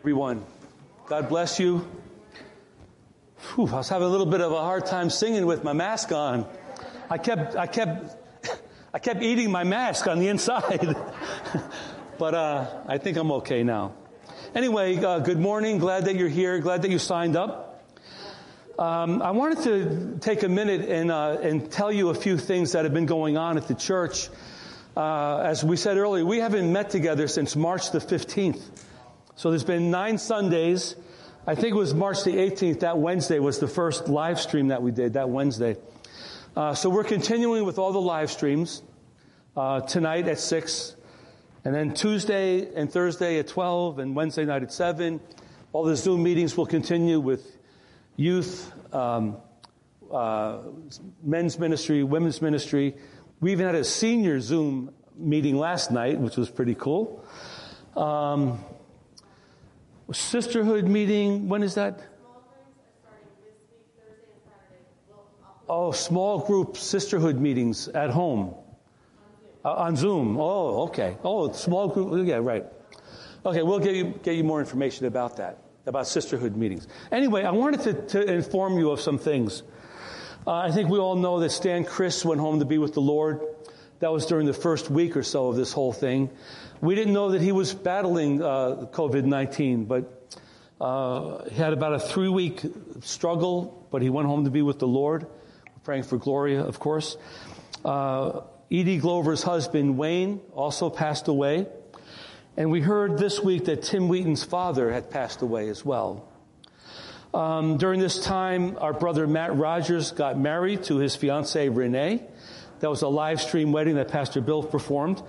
[0.00, 0.42] everyone.
[1.08, 1.86] God bless you.
[3.54, 6.10] Whew, I was having a little bit of a hard time singing with my mask
[6.10, 6.46] on.
[7.10, 8.16] I kept, I kept,
[8.94, 10.96] I kept eating my mask on the inside.
[12.18, 13.92] but uh, I think I'm okay now.
[14.54, 15.76] Anyway, uh, good morning.
[15.76, 16.58] Glad that you're here.
[16.60, 17.84] Glad that you signed up.
[18.78, 22.72] Um, I wanted to take a minute and, uh, and tell you a few things
[22.72, 24.30] that have been going on at the church.
[24.96, 28.62] Uh, as we said earlier, we haven't met together since March the 15th.
[29.40, 30.96] So there's been nine Sundays.
[31.46, 32.80] I think it was March the 18th.
[32.80, 35.78] That Wednesday was the first live stream that we did, that Wednesday.
[36.54, 38.82] Uh, so we're continuing with all the live streams
[39.56, 40.94] uh, tonight at 6,
[41.64, 45.18] and then Tuesday and Thursday at 12, and Wednesday night at 7.
[45.72, 47.56] All the Zoom meetings will continue with
[48.16, 49.38] youth, um,
[50.12, 50.58] uh,
[51.22, 52.94] men's ministry, women's ministry.
[53.40, 57.24] We even had a senior Zoom meeting last night, which was pretty cool.
[57.96, 58.62] Um,
[60.12, 62.00] sisterhood meeting, when is that?
[65.68, 68.54] Oh, small group sisterhood meetings at home.
[69.64, 70.36] Uh, on Zoom.
[70.38, 71.16] Oh, okay.
[71.22, 72.26] Oh, small group.
[72.26, 72.64] Yeah, right.
[73.44, 76.86] Okay, we'll get you, get you more information about that about sisterhood meetings.
[77.10, 79.62] Anyway, I wanted to, to inform you of some things.
[80.46, 83.00] Uh, I think we all know that Stan Chris went home to be with the
[83.00, 83.40] Lord.
[84.00, 86.30] That was during the first week or so of this whole thing.
[86.80, 90.38] We didn't know that he was battling uh, COVID-19, but
[90.80, 92.62] uh, he had about a three-week
[93.02, 95.26] struggle, but he went home to be with the Lord.
[95.84, 97.18] Praying for Gloria, of course.
[97.84, 98.40] Uh,
[98.72, 101.66] Edie Glover's husband, Wayne, also passed away.
[102.56, 106.28] And we heard this week that Tim Wheaton's father had passed away as well.
[107.34, 112.26] Um, during this time, our brother Matt Rogers got married to his fiancee Renee.
[112.80, 115.22] That was a live stream wedding that Pastor Bill performed.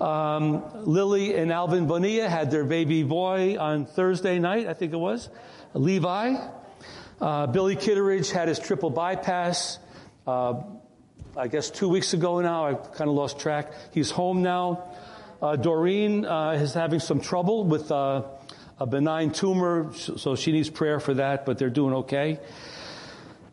[0.00, 4.98] Um, Lily and Alvin Bonilla had their baby boy on Thursday night, I think it
[4.98, 5.28] was,
[5.74, 6.36] Levi.
[7.20, 9.78] Uh, Billy Kitteridge had his triple bypass.
[10.26, 10.62] Uh,
[11.36, 12.66] I guess two weeks ago now.
[12.66, 13.72] I kind of lost track.
[13.92, 14.84] He's home now.
[15.40, 18.22] Uh, Doreen uh, is having some trouble with uh,
[18.80, 22.40] a benign tumor, so she needs prayer for that, but they're doing okay.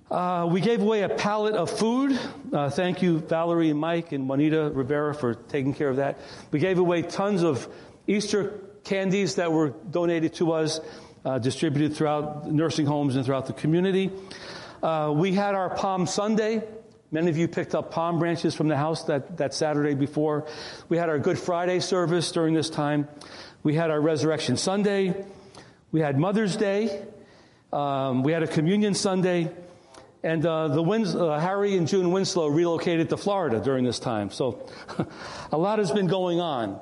[0.09, 2.17] Uh, we gave away a pallet of food.
[2.53, 6.19] Uh, thank you, Valerie and Mike and Juanita Rivera, for taking care of that.
[6.51, 7.67] We gave away tons of
[8.05, 10.79] Easter candies that were donated to us,
[11.25, 14.11] uh, distributed throughout nursing homes and throughout the community.
[15.13, 16.61] we had our Palm Sunday.
[17.11, 20.47] Many of you picked up palm branches from the house that, that Saturday before.
[20.87, 23.07] We had our Good Friday service during this time.
[23.63, 25.25] We had our Resurrection Sunday.
[25.91, 27.05] We had Mother's Day.
[27.73, 29.49] Um, we had a Communion Sunday.
[30.25, 34.31] And uh, the Wins- uh, Harry and June Winslow relocated to Florida during this time.
[34.31, 34.67] So
[35.51, 36.79] a lot has been going on.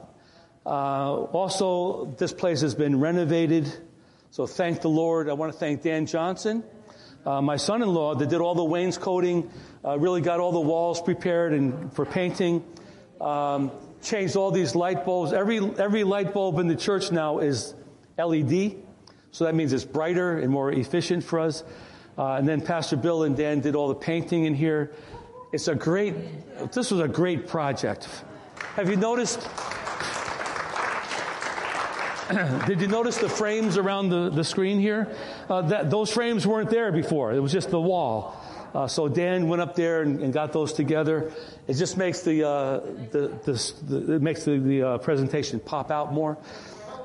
[0.66, 3.72] Uh, also, this place has been renovated.
[4.32, 5.30] So thank the Lord.
[5.30, 6.64] I want to thank Dan Johnson
[7.26, 9.50] uh, my son-in-law that did all the wainscoting,
[9.86, 12.64] uh, really got all the walls prepared and for painting,
[13.22, 13.72] um,
[14.02, 15.32] changed all these light bulbs.
[15.32, 17.74] Every every light bulb in the church now is
[18.18, 18.76] LED,
[19.32, 21.64] so that means it's brighter and more efficient for us.
[22.18, 24.92] Uh, and then Pastor Bill and Dan did all the painting in here.
[25.52, 26.16] It's a great.
[26.72, 28.08] This was a great project.
[28.76, 29.40] Have you noticed?
[32.68, 35.14] Did you notice the frames around the, the screen here?
[35.50, 37.34] Uh, that, those frames weren't there before.
[37.34, 38.36] It was just the wall.
[38.74, 41.32] Uh, so Dan went up there and, and, got those together.
[41.68, 42.80] It just makes the, uh,
[43.12, 46.38] the, the, it makes the, the uh, presentation pop out more.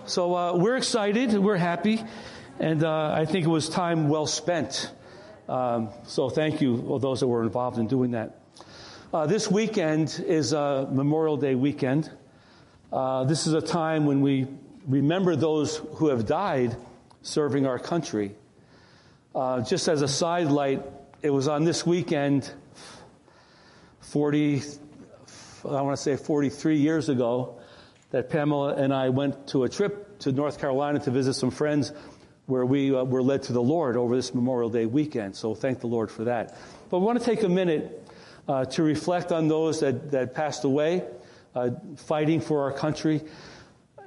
[0.07, 1.37] So uh, we're excited.
[1.37, 2.03] We're happy.
[2.59, 4.91] And uh, I think it was time well spent.
[5.49, 8.41] Um, so thank you, all those that were involved in doing that.
[9.27, 12.11] this weekend is Memorial Day weekend.
[12.91, 14.47] this is a time when we
[14.87, 16.77] remember those who have died
[17.23, 18.35] serving our country.
[19.35, 20.83] Uh, just as a sidelight,
[21.23, 22.51] it was on this weekend,
[24.01, 24.63] 40,
[25.65, 27.59] I want to say 43 years ago,
[28.11, 31.93] that Pamela and I went to a trip to North Carolina to visit some friends
[32.49, 35.37] where we uh, were led to the Lord over this Memorial Day weekend.
[35.37, 36.57] So thank the Lord for that.
[36.89, 38.09] But we want to take a minute
[38.49, 41.05] uh, to reflect on those that, that passed away,
[41.55, 43.21] uh, fighting for our country.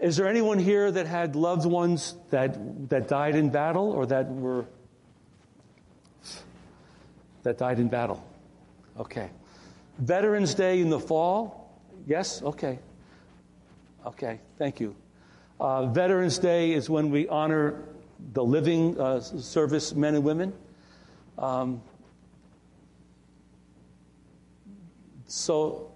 [0.01, 4.27] Is there anyone here that had loved ones that, that died in battle or that
[4.31, 4.65] were,
[7.43, 8.25] that died in battle?
[8.97, 9.29] Okay.
[9.99, 11.79] Veterans Day in the fall?
[12.07, 12.41] Yes?
[12.41, 12.79] Okay.
[14.03, 14.39] Okay.
[14.57, 14.95] Thank you.
[15.59, 17.83] Uh, Veterans Day is when we honor
[18.33, 20.53] the living uh, service men and women.
[21.37, 21.81] Um,
[25.25, 25.91] so,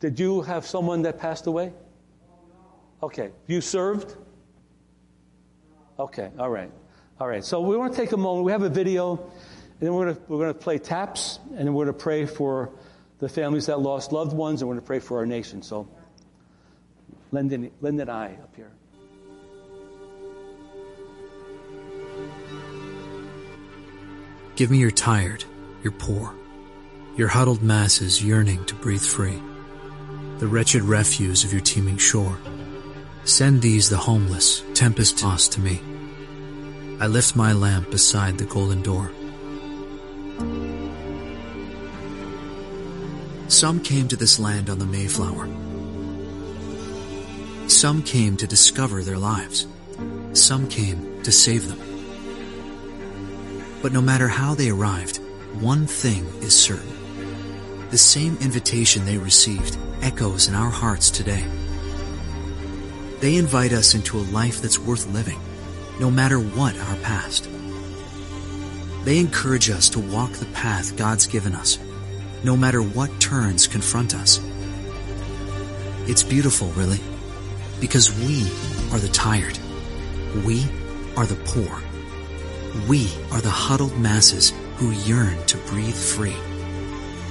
[0.00, 1.72] did you have someone that passed away?
[3.02, 3.30] Okay.
[3.46, 4.16] You served?
[5.98, 6.70] Okay, all right.
[7.20, 7.44] All right.
[7.44, 8.44] So we want to take a moment.
[8.44, 11.58] We have a video, and then we're going to, we're going to play taps, and
[11.58, 12.70] then we're going to pray for
[13.18, 15.62] the families that lost loved ones, and we're going to pray for our nation.
[15.62, 15.88] So,
[17.32, 18.70] Lyndon, Lyndon and I up here.
[24.58, 25.44] Give me your tired,
[25.84, 26.34] your poor,
[27.14, 29.40] your huddled masses yearning to breathe free,
[30.38, 32.36] the wretched refuse of your teeming shore.
[33.22, 35.80] Send these, the homeless, tempest tossed to me.
[36.98, 39.12] I lift my lamp beside the golden door.
[43.46, 45.48] Some came to this land on the Mayflower.
[47.68, 49.68] Some came to discover their lives.
[50.32, 51.87] Some came to save them.
[53.80, 55.18] But no matter how they arrived,
[55.60, 56.92] one thing is certain.
[57.90, 61.44] The same invitation they received echoes in our hearts today.
[63.20, 65.40] They invite us into a life that's worth living,
[65.98, 67.48] no matter what our past.
[69.04, 71.78] They encourage us to walk the path God's given us,
[72.44, 74.40] no matter what turns confront us.
[76.06, 77.00] It's beautiful, really,
[77.80, 78.42] because we
[78.92, 79.58] are the tired.
[80.44, 80.64] We
[81.16, 81.82] are the poor.
[82.86, 86.36] We are the huddled masses who yearn to breathe free.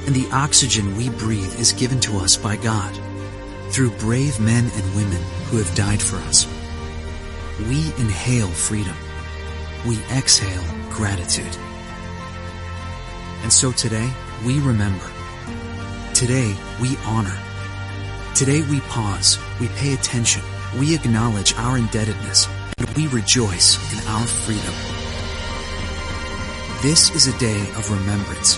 [0.06, 2.94] And the oxygen we breathe is given to us by God
[3.72, 6.46] through brave men and women who have died for us.
[7.68, 8.96] We inhale freedom.
[9.86, 11.58] We exhale gratitude.
[13.44, 14.12] And so today,
[14.46, 15.10] we remember.
[16.14, 17.38] Today, we honor.
[18.36, 19.40] Today, we pause.
[19.60, 20.44] We pay attention.
[20.78, 22.48] We acknowledge our indebtedness.
[22.78, 24.97] And we rejoice in our freedom.
[26.84, 28.58] This is a day of remembrance.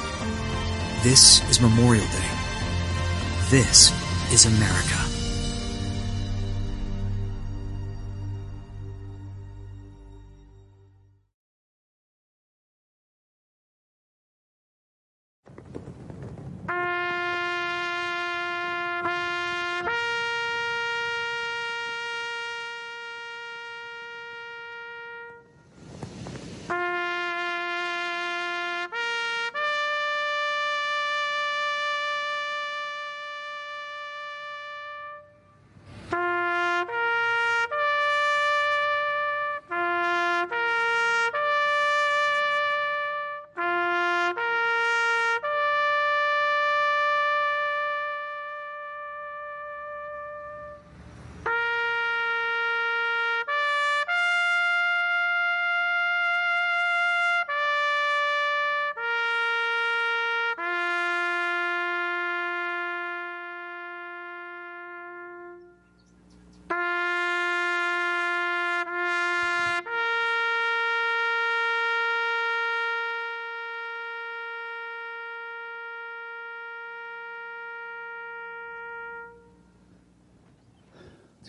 [1.04, 2.32] This is Memorial Day.
[3.50, 3.94] This
[4.34, 5.09] is America.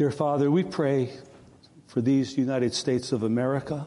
[0.00, 1.10] Dear Father, we pray
[1.86, 3.86] for these United States of America.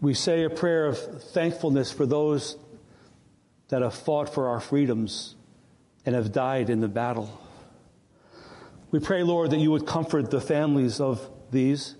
[0.00, 2.56] We say a prayer of thankfulness for those
[3.68, 5.36] that have fought for our freedoms
[6.04, 7.30] and have died in the battle.
[8.90, 11.94] We pray, Lord, that you would comfort the families of these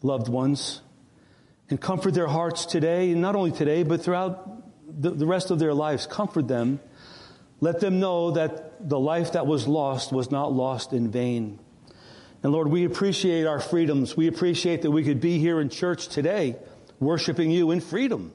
[0.00, 0.80] loved ones
[1.68, 5.58] and comfort their hearts today, and not only today, but throughout the, the rest of
[5.58, 6.06] their lives.
[6.06, 6.80] Comfort them.
[7.60, 11.58] Let them know that the life that was lost was not lost in vain.
[12.42, 14.16] And Lord, we appreciate our freedoms.
[14.16, 16.56] We appreciate that we could be here in church today
[16.98, 18.32] worshiping you in freedom.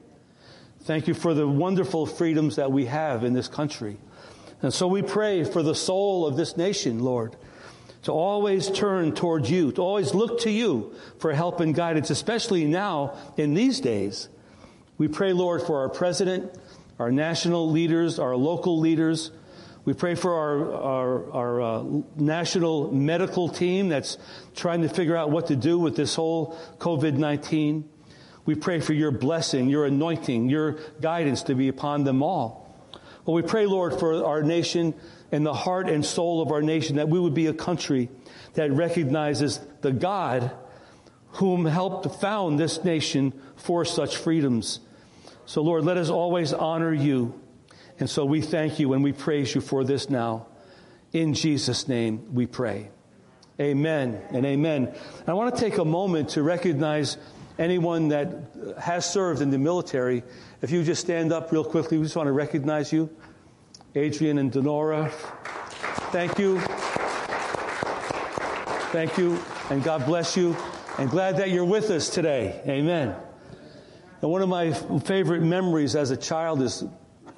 [0.82, 3.96] Thank you for the wonderful freedoms that we have in this country.
[4.62, 7.36] And so we pray for the soul of this nation, Lord,
[8.02, 12.64] to always turn toward you, to always look to you for help and guidance, especially
[12.64, 14.28] now in these days.
[14.98, 16.56] We pray, Lord, for our president,
[16.98, 19.30] our national leaders, our local leaders,
[19.86, 21.84] we pray for our, our, our uh,
[22.16, 24.18] national medical team that's
[24.56, 27.88] trying to figure out what to do with this whole COVID 19.
[28.46, 32.68] We pray for your blessing, your anointing, your guidance to be upon them all.
[33.24, 34.92] Well, we pray, Lord, for our nation
[35.30, 38.08] and the heart and soul of our nation that we would be a country
[38.54, 40.50] that recognizes the God
[41.34, 44.80] whom helped found this nation for such freedoms.
[45.44, 47.40] So, Lord, let us always honor you
[47.98, 50.46] and so we thank you and we praise you for this now.
[51.12, 52.90] In Jesus' name we pray.
[53.58, 54.94] Amen and amen.
[55.26, 57.16] I want to take a moment to recognize
[57.58, 58.28] anyone that
[58.78, 60.22] has served in the military.
[60.60, 63.08] If you just stand up real quickly, we just want to recognize you.
[63.94, 65.10] Adrian and Denora,
[66.12, 66.60] thank you.
[68.92, 69.38] Thank you,
[69.70, 70.54] and God bless you.
[70.98, 72.60] and glad that you're with us today.
[72.66, 73.14] Amen.
[74.22, 76.84] And one of my favorite memories as a child is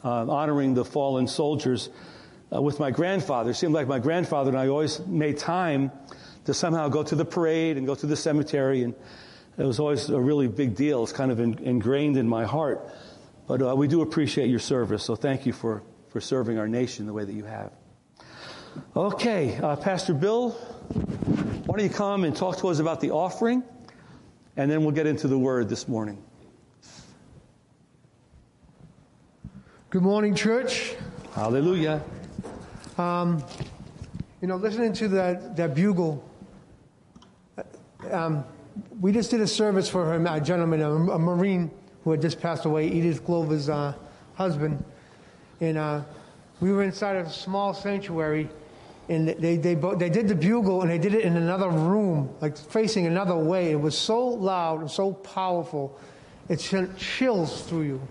[0.05, 1.91] uh, honoring the fallen soldiers
[2.55, 3.51] uh, with my grandfather.
[3.51, 5.91] It seemed like my grandfather and I always made time
[6.45, 8.95] to somehow go to the parade and go to the cemetery, and
[9.59, 11.03] it was always a really big deal.
[11.03, 12.91] It's kind of in, ingrained in my heart.
[13.47, 17.07] But uh, we do appreciate your service, so thank you for, for serving our nation
[17.07, 17.73] the way that you have.
[18.95, 23.63] Okay, uh, Pastor Bill, why don't you come and talk to us about the offering,
[24.57, 26.23] and then we'll get into the word this morning.
[29.91, 30.97] Good morning, church.
[31.33, 32.03] Hallelujah.
[32.99, 33.43] Um,
[34.43, 36.23] you know, listening to that, that bugle,
[38.11, 38.45] um,
[39.01, 41.71] we just did a service for him, a gentleman, a, a Marine
[42.05, 43.95] who had just passed away, Edith Glover's uh,
[44.35, 44.85] husband.
[45.63, 46.03] And uh,
[46.61, 48.51] we were inside a small sanctuary,
[49.09, 52.59] and they, they, they did the bugle, and they did it in another room, like
[52.59, 53.71] facing another way.
[53.71, 55.99] It was so loud and so powerful,
[56.51, 58.09] it sent chills through you.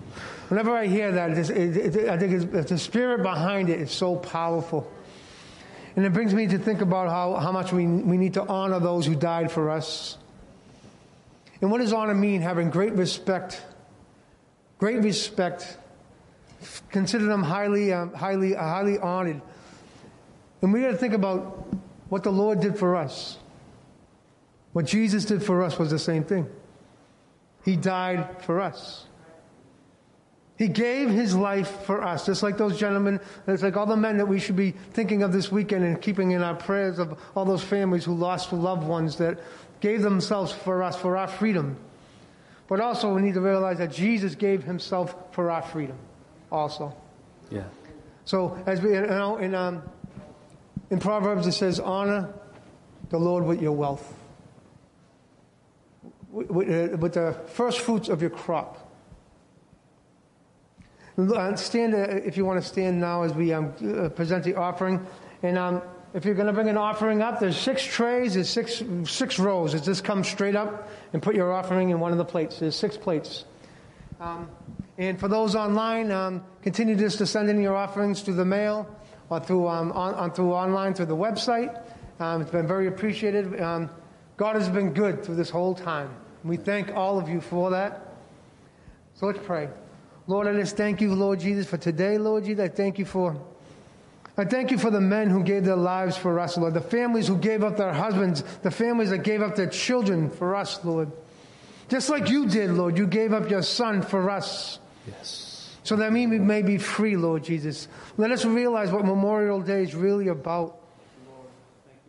[0.50, 4.16] Whenever I hear that, it, it, it, I think the spirit behind it is so
[4.16, 4.90] powerful.
[5.96, 8.80] And it brings me to think about how, how much we, we need to honor
[8.80, 10.18] those who died for us.
[11.60, 12.42] And what does honor mean?
[12.42, 13.62] Having great respect,
[14.78, 15.78] great respect,
[16.92, 19.42] consider them highly, um, highly, uh, highly honored.
[20.62, 21.68] And we got to think about
[22.10, 23.38] what the Lord did for us.
[24.74, 26.48] What Jesus did for us was the same thing.
[27.66, 29.07] He died for us.
[30.58, 34.18] He gave his life for us, just like those gentlemen, it's like all the men
[34.18, 37.46] that we should be thinking of this weekend and keeping in our prayers of all
[37.46, 39.40] those families who lost loved ones that
[39.82, 41.78] gave themselves for us, for our freedom.
[42.68, 45.98] But also, we need to realize that Jesus gave himself for our freedom,
[46.52, 46.96] also.
[47.52, 47.64] Yeah.
[48.26, 49.84] So, as we, you know, in, um,
[50.90, 52.34] in Proverbs it says, honor
[53.10, 54.12] the Lord with your wealth,
[56.32, 58.87] with, with, uh, with the first fruits of your crop.
[61.18, 65.04] Stand uh, if you want to stand now as we um, uh, present the offering.
[65.42, 65.82] And um,
[66.14, 69.74] if you're going to bring an offering up, there's six trays, there's six, six rows.
[69.74, 72.60] It just comes straight up and put your offering in one of the plates.
[72.60, 73.46] There's six plates.
[74.20, 74.48] Um,
[75.00, 78.88] and for those online, um, continue just to send in your offerings through the mail
[79.30, 81.84] or through, um, on, on, through online through the website.
[82.20, 83.60] Um, it's been very appreciated.
[83.60, 83.90] Um,
[84.38, 86.12] God has been good through this whole time.
[86.44, 88.16] We thank all of you for that.
[89.16, 89.70] So let's pray.
[90.28, 92.66] Lord, I just thank you, Lord Jesus, for today, Lord Jesus.
[92.66, 93.36] I thank you for
[94.40, 96.76] I thank you for the men who gave their lives for us, Lord.
[96.76, 100.56] The families who gave up their husbands, the families that gave up their children for
[100.56, 101.12] us, Lord.
[101.90, 104.78] Just like you did, Lord, you gave up your son for us.
[105.08, 105.76] Yes.
[105.84, 107.88] So that we may be free, Lord Jesus.
[108.18, 110.78] Let us realize what Memorial Day is really about.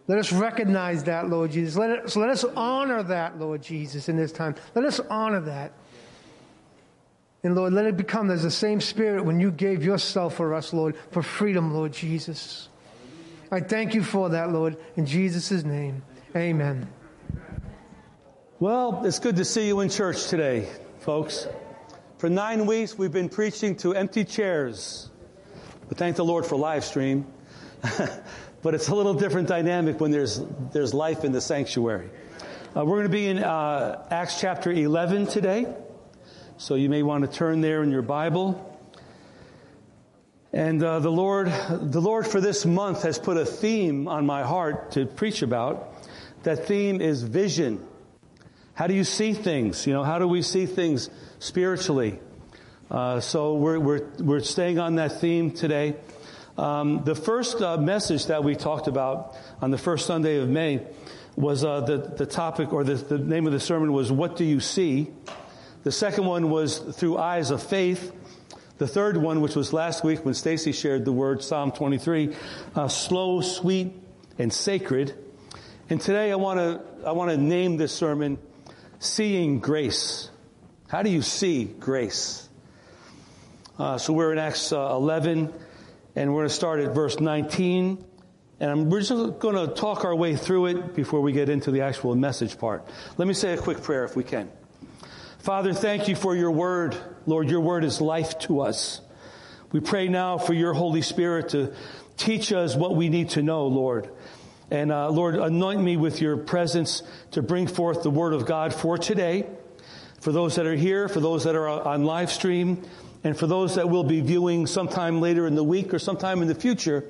[0.06, 1.76] Let us recognize that, Lord Jesus.
[1.76, 4.54] Let us, let us honor that, Lord Jesus, in this time.
[4.74, 5.72] Let us honor that.
[7.44, 10.72] And Lord, let it become as the same spirit when you gave yourself for us,
[10.72, 12.68] Lord, for freedom, Lord Jesus.
[13.50, 16.02] I thank you for that, Lord, in Jesus' name.
[16.34, 16.88] Amen.
[18.58, 20.68] Well, it's good to see you in church today,
[20.98, 21.46] folks.
[22.18, 25.08] For nine weeks, we've been preaching to empty chairs.
[25.88, 27.24] But thank the Lord for live stream.
[28.62, 30.42] but it's a little different dynamic when there's,
[30.72, 32.10] there's life in the sanctuary.
[32.76, 35.66] Uh, we're going to be in uh, Acts chapter 11 today.
[36.60, 38.76] So you may want to turn there in your Bible.
[40.52, 44.42] And uh, the Lord, the Lord for this month has put a theme on my
[44.42, 45.94] heart to preach about.
[46.42, 47.86] That theme is vision.
[48.74, 49.86] How do you see things?
[49.86, 52.18] You know, how do we see things spiritually?
[52.90, 55.94] Uh, so we're, we're, we're staying on that theme today.
[56.56, 60.84] Um, the first uh, message that we talked about on the first Sunday of May
[61.36, 64.44] was uh, the, the topic or the, the name of the sermon was, What Do
[64.44, 65.12] You See?
[65.84, 68.12] The second one was through eyes of faith.
[68.78, 72.34] The third one, which was last week when Stacy shared the word Psalm 23,
[72.74, 73.92] uh, slow, sweet,
[74.38, 75.14] and sacred.
[75.90, 78.38] And today I want to I want to name this sermon
[78.98, 80.30] "Seeing Grace."
[80.88, 82.48] How do you see grace?
[83.78, 85.52] Uh, so we're in Acts uh, 11,
[86.16, 88.02] and we're going to start at verse 19.
[88.58, 91.70] And I'm, we're just going to talk our way through it before we get into
[91.70, 92.88] the actual message part.
[93.18, 94.50] Let me say a quick prayer if we can.
[95.38, 96.96] Father, thank you for your word.
[97.24, 99.00] Lord, your word is life to us.
[99.70, 101.72] We pray now for your Holy Spirit to
[102.16, 104.10] teach us what we need to know, Lord.
[104.70, 108.74] And uh, Lord, anoint me with your presence to bring forth the word of God
[108.74, 109.46] for today,
[110.20, 112.82] for those that are here, for those that are on live stream,
[113.22, 116.48] and for those that will be viewing sometime later in the week or sometime in
[116.48, 117.04] the future.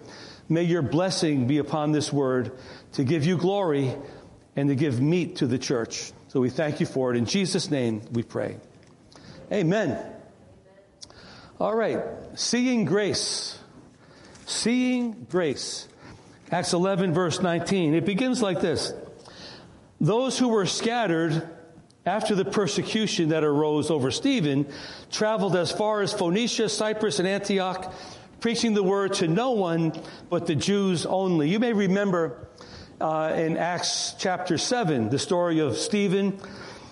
[0.51, 2.53] May your blessing be upon this word
[2.93, 3.95] to give you glory
[4.55, 6.13] and to give meat to the church.
[6.29, 7.17] So we thank you for it.
[7.17, 8.59] In Jesus' name we pray.
[9.51, 9.99] Amen.
[11.59, 12.03] All right.
[12.35, 13.59] Seeing grace.
[14.45, 15.89] Seeing grace.
[16.51, 17.95] Acts 11, verse 19.
[17.95, 18.93] It begins like this
[20.01, 21.49] Those who were scattered
[22.05, 24.67] after the persecution that arose over Stephen
[25.11, 27.93] traveled as far as Phoenicia, Cyprus, and Antioch,
[28.41, 29.93] preaching the word to no one
[30.29, 31.49] but the Jews only.
[31.49, 32.48] You may remember
[33.01, 36.39] uh, in Acts chapter 7, the story of Stephen.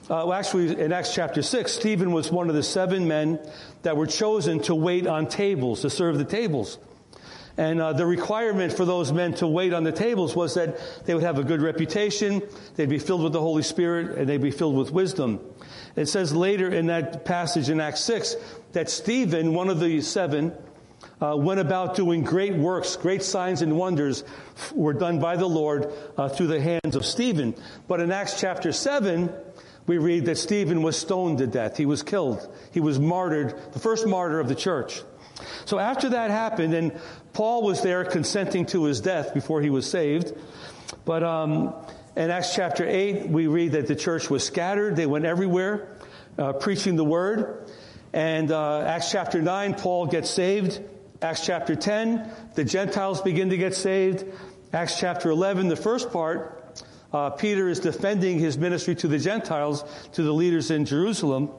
[0.08, 3.40] Uh, well, actually, in Acts chapter 6, Stephen was one of the seven men
[3.82, 6.78] that were chosen to wait on tables, to serve the tables.
[7.58, 11.14] And uh, the requirement for those men to wait on the tables was that they
[11.14, 12.42] would have a good reputation,
[12.76, 15.40] they'd be filled with the Holy Spirit, and they'd be filled with wisdom.
[15.96, 18.36] It says later in that passage in Acts 6
[18.72, 20.52] that Stephen, one of the seven,
[21.20, 24.24] uh, went about doing great works, great signs and wonders
[24.74, 27.54] were done by the Lord uh, through the hands of Stephen.
[27.88, 29.32] But in Acts chapter 7,
[29.86, 31.76] we read that Stephen was stoned to death.
[31.76, 32.48] He was killed.
[32.72, 35.02] He was martyred, the first martyr of the church.
[35.64, 36.98] So after that happened, and
[37.32, 40.32] Paul was there consenting to his death before he was saved,
[41.04, 41.74] but um,
[42.16, 44.96] in Acts chapter 8, we read that the church was scattered.
[44.96, 45.96] They went everywhere
[46.38, 47.70] uh, preaching the word.
[48.16, 50.80] And uh, Acts chapter 9, Paul gets saved.
[51.20, 54.24] Acts chapter 10, the Gentiles begin to get saved.
[54.72, 56.82] Acts chapter 11, the first part,
[57.12, 61.50] uh, Peter is defending his ministry to the Gentiles, to the leaders in Jerusalem.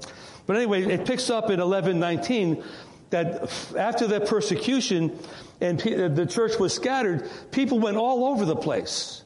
[0.47, 2.63] But anyway, it picks up in 11:19
[3.11, 3.43] that
[3.77, 5.15] after that persecution
[5.61, 9.23] and the church was scattered, people went all over the place.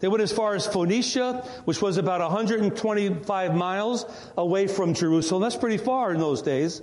[0.00, 5.42] They went as far as Phoenicia, which was about 125 miles away from Jerusalem.
[5.42, 6.82] That's pretty far in those days.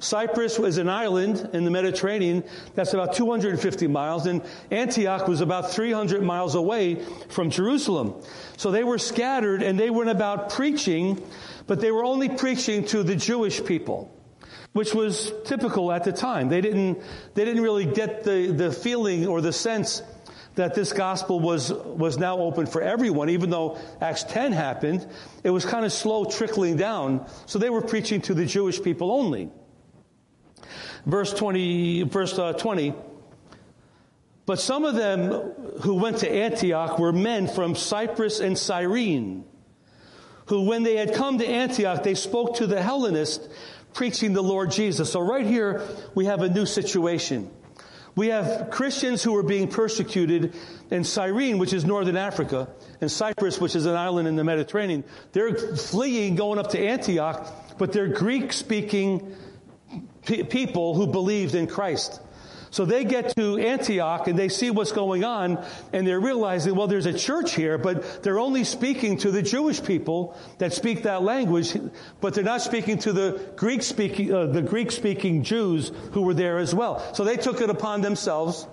[0.00, 2.42] Cyprus was an island in the Mediterranean
[2.74, 8.14] that's about 250 miles, and Antioch was about 300 miles away from Jerusalem.
[8.56, 11.22] So they were scattered and they went about preaching,
[11.66, 14.10] but they were only preaching to the Jewish people
[14.72, 16.48] which was typical at the time.
[16.48, 17.02] They didn't,
[17.34, 20.00] they didn't really get the, the feeling or the sense
[20.56, 25.06] that this gospel was, was now open for everyone, even though Acts 10 happened.
[25.44, 27.26] It was kind of slow trickling down.
[27.46, 29.50] So they were preaching to the Jewish people only.
[31.06, 32.94] Verse 20, verse uh, 20.
[34.44, 35.30] But some of them
[35.82, 39.44] who went to Antioch were men from Cyprus and Cyrene,
[40.46, 43.48] who when they had come to Antioch, they spoke to the Hellenists,
[43.94, 45.12] preaching the Lord Jesus.
[45.12, 45.82] So right here,
[46.14, 47.50] we have a new situation.
[48.16, 50.54] We have Christians who are being persecuted
[50.90, 52.68] in Cyrene, which is northern Africa,
[53.00, 55.04] and Cyprus, which is an island in the Mediterranean.
[55.32, 59.34] They're fleeing, going up to Antioch, but they're Greek speaking
[60.24, 62.20] people who believed in Christ.
[62.70, 66.86] So they get to Antioch and they see what's going on and they're realizing, well,
[66.86, 71.22] there's a church here, but they're only speaking to the Jewish people that speak that
[71.22, 71.76] language,
[72.20, 76.34] but they're not speaking to the Greek speaking, uh, the Greek speaking Jews who were
[76.34, 77.14] there as well.
[77.14, 78.66] So they took it upon themselves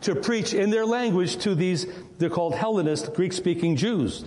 [0.00, 1.86] to preach in their language to these,
[2.18, 4.24] they're called Hellenist, Greek speaking Jews.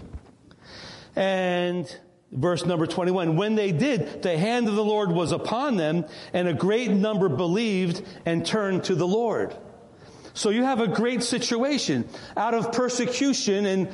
[1.16, 1.94] And
[2.32, 6.48] Verse number 21, when they did, the hand of the Lord was upon them, and
[6.48, 9.54] a great number believed and turned to the Lord.
[10.34, 12.08] So you have a great situation.
[12.38, 13.90] Out of persecution and,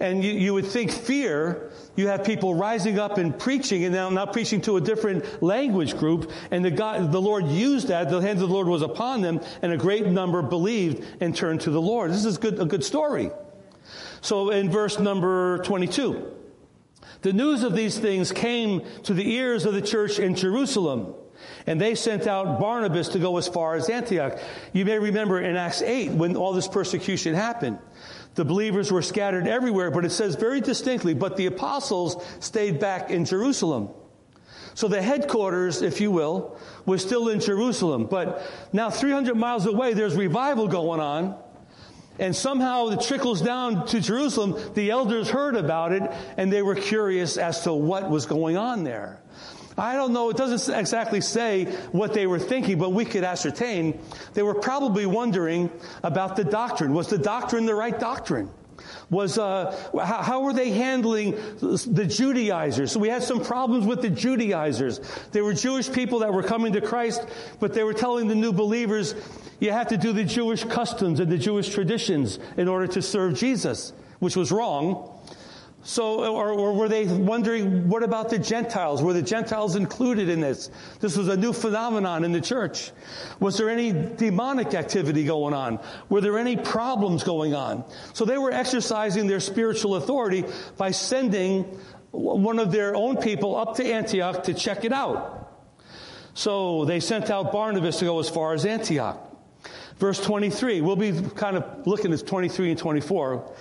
[0.00, 4.10] and you, you would think fear, you have people rising up and preaching and now,
[4.10, 6.30] now preaching to a different language group.
[6.50, 8.10] And the God, the Lord used that.
[8.10, 11.62] The hand of the Lord was upon them and a great number believed and turned
[11.62, 12.10] to the Lord.
[12.10, 13.30] This is good, a good story.
[14.20, 16.37] So in verse number 22,
[17.22, 21.14] the news of these things came to the ears of the church in Jerusalem,
[21.66, 24.38] and they sent out Barnabas to go as far as Antioch.
[24.72, 27.78] You may remember in Acts 8 when all this persecution happened.
[28.34, 33.10] The believers were scattered everywhere, but it says very distinctly, but the apostles stayed back
[33.10, 33.90] in Jerusalem.
[34.74, 38.06] So the headquarters, if you will, was still in Jerusalem.
[38.06, 41.36] But now 300 miles away, there's revival going on.
[42.18, 44.56] And somehow it trickles down to Jerusalem.
[44.74, 46.02] The elders heard about it
[46.36, 49.20] and they were curious as to what was going on there.
[49.76, 54.00] I don't know, it doesn't exactly say what they were thinking, but we could ascertain.
[54.34, 55.70] They were probably wondering
[56.02, 56.94] about the doctrine.
[56.94, 58.50] Was the doctrine the right doctrine?
[59.10, 62.92] was uh, how, how, were they handling the Judaizers?
[62.92, 65.00] So we had some problems with the Judaizers.
[65.32, 67.26] They were Jewish people that were coming to Christ,
[67.58, 69.14] but they were telling the new believers,
[69.60, 73.34] you have to do the Jewish customs and the Jewish traditions in order to serve
[73.34, 75.14] Jesus, which was wrong.
[75.82, 79.00] So, or, or, were they wondering, what about the Gentiles?
[79.00, 80.70] Were the Gentiles included in this?
[81.00, 82.90] This was a new phenomenon in the church.
[83.38, 85.78] Was there any demonic activity going on?
[86.08, 87.84] Were there any problems going on?
[88.12, 90.44] So they were exercising their spiritual authority
[90.76, 91.62] by sending
[92.10, 95.48] one of their own people up to Antioch to check it out.
[96.34, 99.27] So they sent out Barnabas to go as far as Antioch.
[99.98, 103.52] Verse 23, we'll be kind of looking at 23 and 24.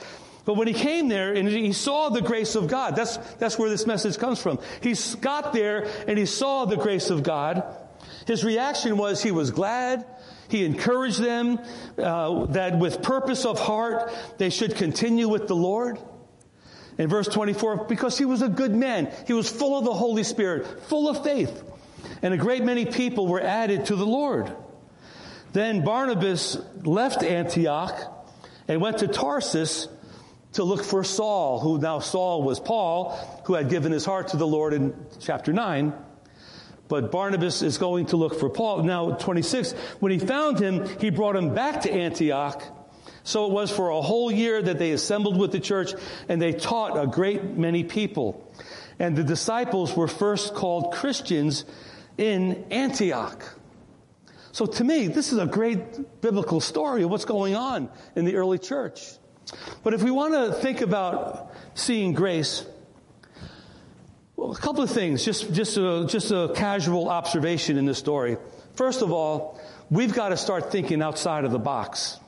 [0.45, 3.69] But when he came there and he saw the grace of God, that's, that's where
[3.69, 4.59] this message comes from.
[4.81, 7.63] He got there and he saw the grace of God.
[8.27, 10.05] His reaction was he was glad.
[10.47, 11.59] He encouraged them
[11.97, 15.99] uh, that with purpose of heart they should continue with the Lord.
[16.97, 20.23] In verse 24, because he was a good man, he was full of the Holy
[20.23, 21.63] Spirit, full of faith,
[22.23, 24.51] and a great many people were added to the Lord.
[25.53, 28.13] Then Barnabas left Antioch
[28.67, 29.87] and went to Tarsus
[30.53, 33.11] to look for Saul, who now Saul was Paul,
[33.45, 35.93] who had given his heart to the Lord in chapter 9.
[36.87, 38.83] But Barnabas is going to look for Paul.
[38.83, 42.63] Now, 26, when he found him, he brought him back to Antioch.
[43.23, 45.91] So it was for a whole year that they assembled with the church
[46.29, 48.49] and they taught a great many people.
[48.99, 51.65] And the disciples were first called Christians
[52.17, 53.56] in Antioch.
[54.57, 58.37] So to me, this is a great biblical story of what's going on in the
[58.37, 59.07] early church.
[59.83, 62.65] But if we want to think about seeing grace,
[64.35, 68.37] well, a couple of things, just, just, a, just a casual observation in this story.
[68.73, 72.19] First of all, we've got to start thinking outside of the box.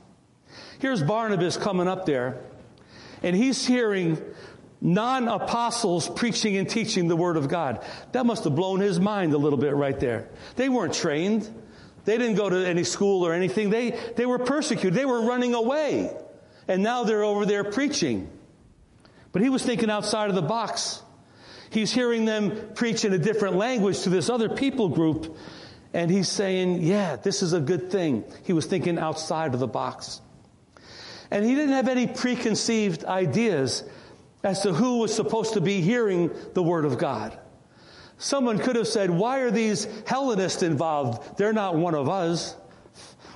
[0.77, 2.43] Here's Barnabas coming up there,
[3.23, 4.21] and he's hearing
[4.81, 7.83] non apostles preaching and teaching the Word of God.
[8.11, 10.29] That must have blown his mind a little bit right there.
[10.57, 11.49] They weren't trained,
[12.09, 13.69] they didn't go to any school or anything.
[13.69, 16.11] They, they were persecuted, they were running away
[16.69, 18.29] and now they're over there preaching.
[19.33, 21.01] But he was thinking outside of the box.
[21.71, 25.35] He's hearing them preach in a different language to this other people group,
[25.93, 28.23] and he's saying, Yeah, this is a good thing.
[28.43, 30.21] He was thinking outside of the box.
[31.31, 33.83] And he didn't have any preconceived ideas
[34.43, 37.37] as to who was supposed to be hearing the Word of God.
[38.19, 41.38] Someone could have said, Why are these Hellenists involved?
[41.38, 42.55] They're not one of us.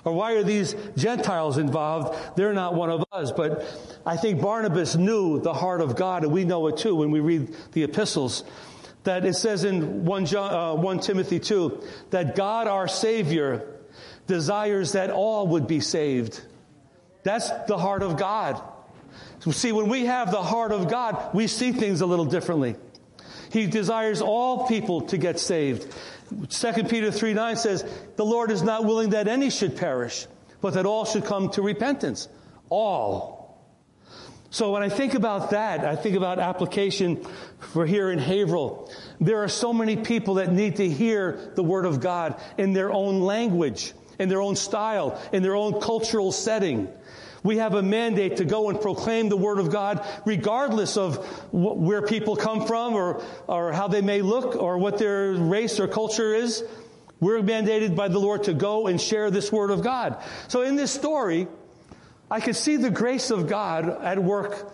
[0.06, 2.36] Or why are these Gentiles involved?
[2.36, 3.32] They're not one of us.
[3.32, 3.66] But
[4.06, 7.22] I think Barnabas knew the heart of God, and we know it too when we
[7.22, 8.44] read the epistles.
[9.06, 13.66] That it says in 1, John, uh, 1 Timothy 2 that God our Savior
[14.28, 16.42] desires that all would be saved.
[17.24, 18.62] That's the heart of God.
[19.40, 22.76] See, when we have the heart of God, we see things a little differently.
[23.54, 25.94] He desires all people to get saved.
[26.50, 27.86] 2 Peter 3 9 says,
[28.16, 30.26] The Lord is not willing that any should perish,
[30.60, 32.28] but that all should come to repentance.
[32.70, 33.44] All.
[34.50, 37.24] So when I think about that, I think about application
[37.60, 38.92] for here in Haverhill.
[39.22, 42.92] There are so many people that need to hear the Word of God in their
[42.92, 46.88] own language, in their own style, in their own cultural setting.
[47.44, 51.18] We have a mandate to go and proclaim the Word of God regardless of
[51.52, 55.80] wh- where people come from or, or how they may look or what their race
[55.80, 56.64] or culture is.
[57.20, 60.22] We're mandated by the Lord to go and share this Word of God.
[60.48, 61.48] So in this story,
[62.32, 64.74] I could see the grace of God at work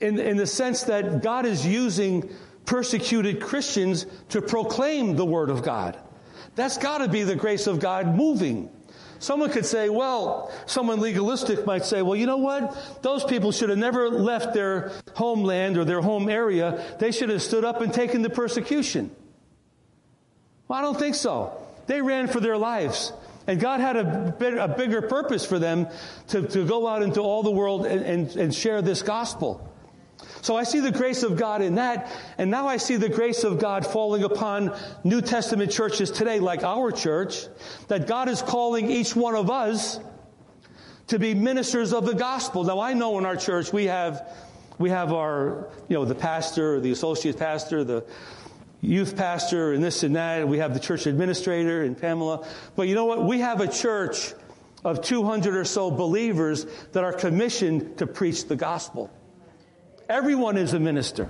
[0.00, 2.30] in, in the sense that God is using
[2.64, 5.98] persecuted Christians to proclaim the Word of God.
[6.54, 8.70] That's got to be the grace of God moving.
[9.18, 13.02] Someone could say, well, someone legalistic might say, well, you know what?
[13.02, 16.84] Those people should have never left their homeland or their home area.
[16.98, 19.10] They should have stood up and taken the persecution.
[20.68, 21.52] Well, I don't think so.
[21.86, 23.12] They ran for their lives.
[23.46, 25.88] And God had a, bit, a bigger purpose for them
[26.28, 29.67] to, to go out into all the world and, and, and share this gospel.
[30.42, 33.44] So I see the grace of God in that, and now I see the grace
[33.44, 37.46] of God falling upon New Testament churches today, like our church,
[37.88, 40.00] that God is calling each one of us
[41.08, 42.64] to be ministers of the gospel.
[42.64, 44.36] Now I know in our church we have,
[44.78, 48.04] we have our, you know, the pastor, the associate pastor, the
[48.80, 50.42] youth pastor, and this and that.
[50.42, 52.46] and We have the church administrator and Pamela.
[52.76, 53.24] But you know what?
[53.24, 54.34] We have a church
[54.84, 59.10] of 200 or so believers that are commissioned to preach the gospel.
[60.08, 61.28] Everyone is a minister.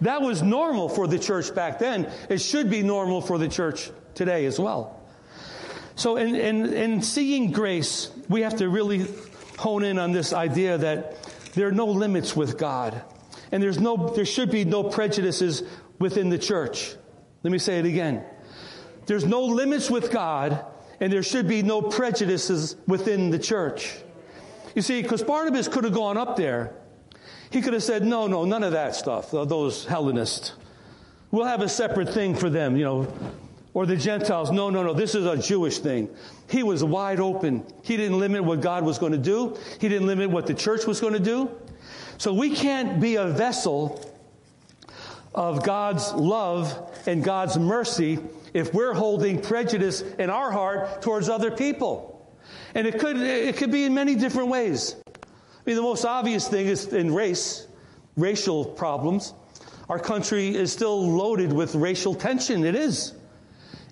[0.00, 2.10] That was normal for the church back then.
[2.28, 5.00] It should be normal for the church today as well.
[5.96, 9.06] So, in, in, in seeing grace, we have to really
[9.58, 11.22] hone in on this idea that
[11.54, 13.02] there are no limits with God.
[13.52, 15.62] And there's no, there should be no prejudices
[15.98, 16.96] within the church.
[17.42, 18.24] Let me say it again.
[19.06, 20.64] There's no limits with God,
[20.98, 23.94] and there should be no prejudices within the church.
[24.74, 26.74] You see, because Barnabas could have gone up there
[27.54, 30.54] he could have said, no, no, none of that stuff, those Hellenists.
[31.30, 33.14] We'll have a separate thing for them, you know.
[33.74, 36.08] Or the Gentiles, no, no, no, this is a Jewish thing.
[36.50, 37.64] He was wide open.
[37.82, 39.56] He didn't limit what God was going to do.
[39.80, 41.48] He didn't limit what the church was going to do.
[42.18, 44.12] So we can't be a vessel
[45.32, 48.18] of God's love and God's mercy
[48.52, 52.28] if we're holding prejudice in our heart towards other people.
[52.74, 54.96] And it could, it could be in many different ways.
[55.64, 57.66] I mean, the most obvious thing is in race,
[58.16, 59.32] racial problems.
[59.88, 62.64] Our country is still loaded with racial tension.
[62.64, 63.14] It is.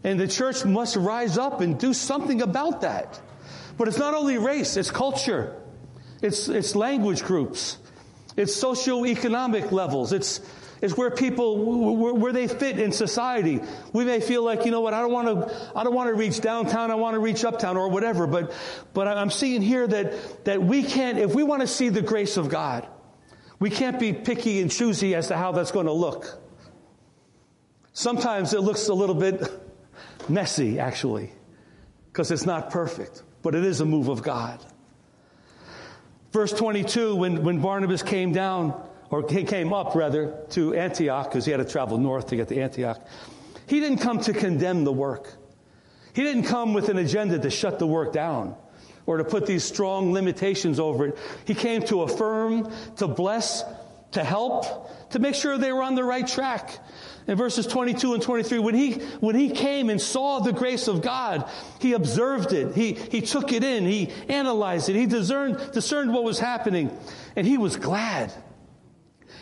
[0.04, 3.20] And the church must rise up and do something about that.
[3.78, 5.56] But it's not only race, it's culture.
[6.20, 7.78] It's, it's language groups.
[8.36, 10.12] It's socioeconomic levels.
[10.12, 10.40] It's,
[10.82, 11.56] it's where people,
[12.16, 13.60] where they fit in society.
[13.92, 16.14] We may feel like, you know what, I don't want to, I don't want to
[16.14, 18.52] reach downtown, I want to reach uptown or whatever, but,
[18.92, 22.36] but I'm seeing here that, that we can't, if we want to see the grace
[22.36, 22.88] of God,
[23.60, 26.42] we can't be picky and choosy as to how that's going to look.
[27.92, 29.40] Sometimes it looks a little bit
[30.28, 31.30] messy, actually,
[32.06, 34.58] because it's not perfect, but it is a move of God.
[36.32, 41.44] Verse 22, when, when Barnabas came down, or he came up rather, to Antioch, because
[41.44, 43.06] he had to travel north to get to Antioch,
[43.66, 45.34] he didn't come to condemn the work.
[46.14, 48.56] He didn't come with an agenda to shut the work down
[49.04, 51.18] or to put these strong limitations over it.
[51.44, 53.64] He came to affirm, to bless,
[54.12, 56.78] to help, to make sure they were on the right track.
[57.26, 61.02] In verses 22 and 23, when he, when he came and saw the grace of
[61.02, 61.48] God,
[61.80, 62.74] he observed it.
[62.74, 63.84] He, he took it in.
[63.84, 64.96] He analyzed it.
[64.96, 66.96] He discerned, discerned what was happening.
[67.36, 68.32] And he was glad.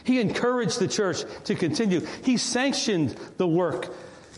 [0.04, 2.06] He encouraged the church to continue.
[2.24, 3.94] He sanctioned the work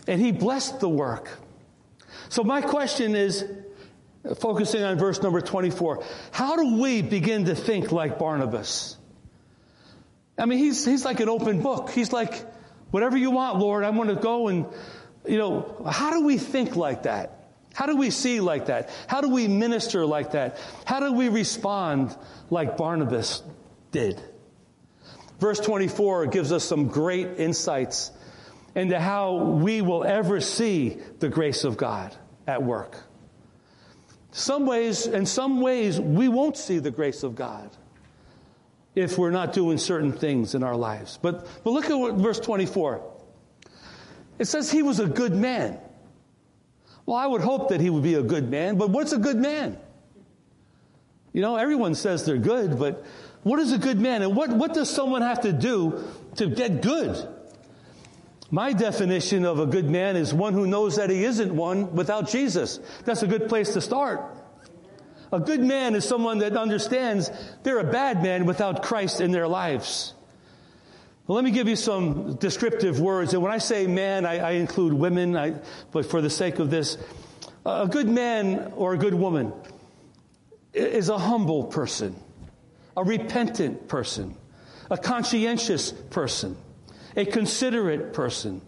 [0.07, 1.29] and he blessed the work.
[2.29, 3.45] So my question is,
[4.39, 8.97] focusing on verse number 24, how do we begin to think like Barnabas?
[10.39, 11.91] I mean, he's, he's like an open book.
[11.91, 12.47] He's like,
[12.93, 14.67] Whatever you want, Lord, I want to go and,
[15.27, 17.49] you know, how do we think like that?
[17.73, 18.91] How do we see like that?
[19.07, 20.59] How do we minister like that?
[20.85, 22.15] How do we respond
[22.51, 23.43] like Barnabas
[23.93, 24.21] did?
[25.43, 28.13] Verse 24 gives us some great insights
[28.77, 32.15] into how we will ever see the grace of God
[32.47, 32.97] at work.
[34.31, 37.69] Some ways, in some ways, we won't see the grace of God
[38.95, 41.19] if we're not doing certain things in our lives.
[41.21, 43.03] But, but look at what, verse 24.
[44.39, 45.77] It says he was a good man.
[47.05, 49.39] Well, I would hope that he would be a good man, but what's a good
[49.39, 49.77] man?
[51.33, 53.05] You know, everyone says they're good, but
[53.43, 54.23] what is a good man?
[54.23, 56.05] And what, what does someone have to do
[56.37, 57.29] to get good?
[58.51, 62.29] My definition of a good man is one who knows that he isn't one without
[62.29, 62.79] Jesus.
[63.05, 64.37] That's a good place to start.
[65.33, 67.31] A good man is someone that understands
[67.63, 70.13] they're a bad man without Christ in their lives.
[71.27, 73.33] Well, let me give you some descriptive words.
[73.33, 75.55] And when I say man, I, I include women, I,
[75.91, 76.99] but for the sake of this,
[77.65, 79.53] a good man or a good woman
[80.75, 82.15] is a humble person,
[82.97, 84.37] a repentant person,
[84.91, 86.57] a conscientious person,
[87.17, 88.61] a considerate person,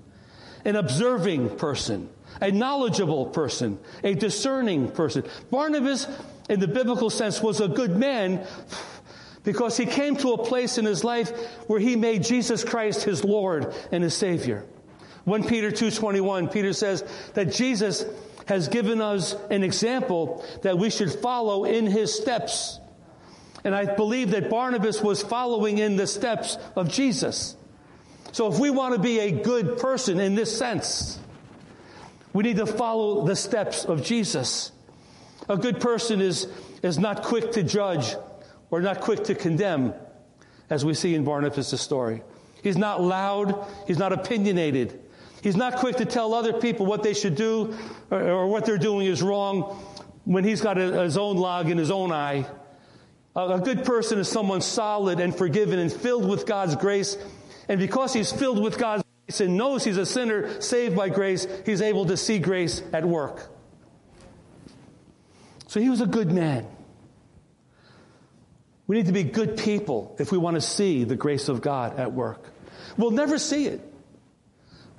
[0.65, 2.09] an observing person,
[2.41, 5.25] a knowledgeable person, a discerning person.
[5.51, 6.07] Barnabas
[6.49, 8.47] in the biblical sense, was a good man
[9.45, 11.31] because he came to a place in his life
[11.69, 14.65] where he made Jesus Christ his Lord and his Savior.
[15.25, 18.05] 1 Peter 2.21, Peter says that Jesus
[18.47, 22.79] has given us an example that we should follow in his steps.
[23.65, 27.57] And I believe that Barnabas was following in the steps of Jesus.
[28.33, 31.19] So if we want to be a good person in this sense,
[32.35, 34.71] we need to follow the steps of Jesus.
[35.49, 36.47] A good person is,
[36.83, 38.15] is not quick to judge
[38.71, 39.95] or not quick to condemn,
[40.69, 42.23] as we see in Barnabas' story.
[42.63, 43.67] He's not loud.
[43.87, 45.01] He's not opinionated.
[45.43, 47.77] He's not quick to tell other people what they should do
[48.11, 49.81] or, or what they're doing is wrong
[50.25, 52.47] when he's got a, his own log in his own eye.
[53.37, 57.17] A, good person is someone solid and forgiven and filled with God's grace.
[57.69, 61.47] And because he's filled with God's grace and knows he's a sinner saved by grace,
[61.67, 63.51] he's able to see grace at work.
[65.67, 66.67] So he was a good man.
[68.87, 71.99] We need to be good people if we want to see the grace of God
[71.99, 72.45] at work.
[72.97, 73.81] We'll never see it.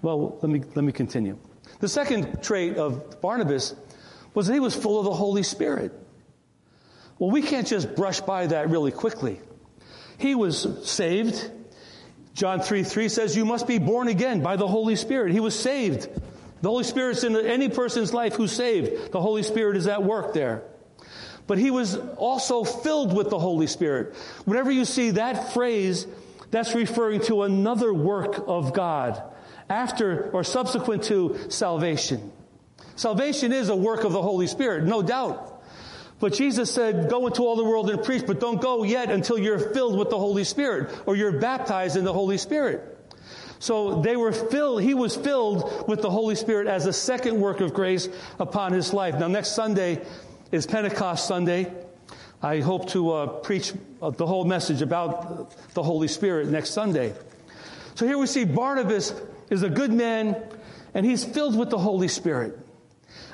[0.02, 1.38] Well, let me, let me continue.
[1.80, 3.76] The second trait of Barnabas
[4.34, 5.93] was that he was full of the Holy Spirit.
[7.19, 9.39] Well, we can't just brush by that really quickly.
[10.17, 11.51] He was saved.
[12.34, 15.32] John 3 3 says, You must be born again by the Holy Spirit.
[15.32, 16.10] He was saved.
[16.62, 19.12] The Holy Spirit's in any person's life who's saved.
[19.12, 20.63] The Holy Spirit is at work there.
[21.47, 24.15] But he was also filled with the Holy Spirit.
[24.45, 26.08] Whenever you see that phrase,
[26.51, 29.21] that's referring to another work of God
[29.69, 32.32] after or subsequent to salvation.
[32.95, 35.55] Salvation is a work of the Holy Spirit, no doubt.
[36.19, 39.38] But Jesus said, go into all the world and preach, but don't go yet until
[39.38, 42.91] you're filled with the Holy Spirit or you're baptized in the Holy Spirit.
[43.60, 47.62] So they were filled, he was filled with the Holy Spirit as a second work
[47.62, 48.08] of grace
[48.39, 49.15] upon his life.
[49.19, 50.01] Now, next Sunday
[50.51, 51.71] is Pentecost Sunday.
[52.41, 57.13] I hope to uh, preach uh, the whole message about the Holy Spirit next Sunday.
[57.95, 59.13] So here we see Barnabas
[59.49, 60.36] is a good man
[60.93, 62.60] and he's filled with the Holy Spirit.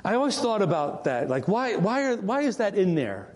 [0.04, 1.30] I always thought about that.
[1.30, 3.34] Like, why, why, are, why is that in there?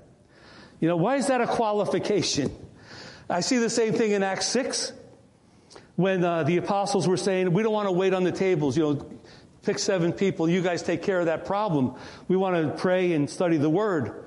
[0.80, 2.54] You know, why is that a qualification?
[3.30, 4.94] I see the same thing in Acts 6
[5.96, 8.76] when uh, the apostles were saying, we don't want to wait on the tables.
[8.78, 9.10] You know,
[9.64, 10.50] pick seven people.
[10.50, 11.96] You guys take care of that problem.
[12.28, 14.24] We want to pray and study the word.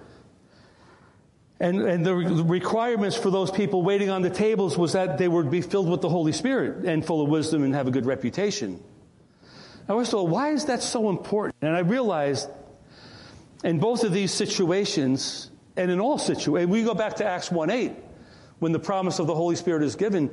[1.61, 5.51] And, and the requirements for those people waiting on the tables was that they would
[5.51, 8.83] be filled with the Holy Spirit and full of wisdom and have a good reputation.
[9.89, 11.57] I always thought, why is that so important?
[11.63, 12.49] And I realized
[13.65, 17.71] in both of these situations, and in all situations, we go back to Acts 1
[17.71, 17.93] 8,
[18.59, 20.31] when the promise of the Holy Spirit is given,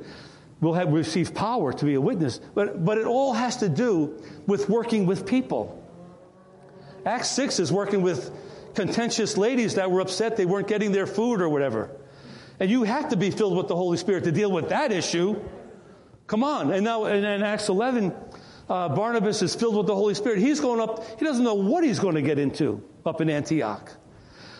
[0.60, 2.40] we'll have received power to be a witness.
[2.54, 5.82] But, but it all has to do with working with people.
[7.06, 8.30] Acts 6 is working with
[8.74, 11.90] contentious ladies that were upset they weren't getting their food or whatever.
[12.60, 15.40] And you have to be filled with the Holy Spirit to deal with that issue.
[16.26, 16.72] Come on.
[16.72, 18.12] And now in, in Acts 11,
[18.68, 20.38] uh, Barnabas is filled with the Holy Spirit.
[20.38, 23.92] He's going up, he doesn't know what he's going to get into up in Antioch.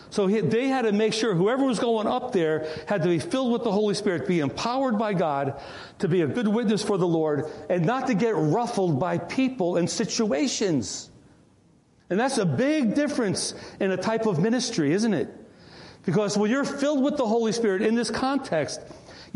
[0.09, 3.19] So he, they had to make sure whoever was going up there had to be
[3.19, 5.61] filled with the Holy Spirit, be empowered by God
[5.99, 9.75] to be a good witness for the Lord, and not to get ruffled by people
[9.75, 11.11] and situations.
[12.09, 15.29] And that's a big difference in a type of ministry, isn't it?
[16.05, 18.79] Because when you're filled with the Holy Spirit in this context,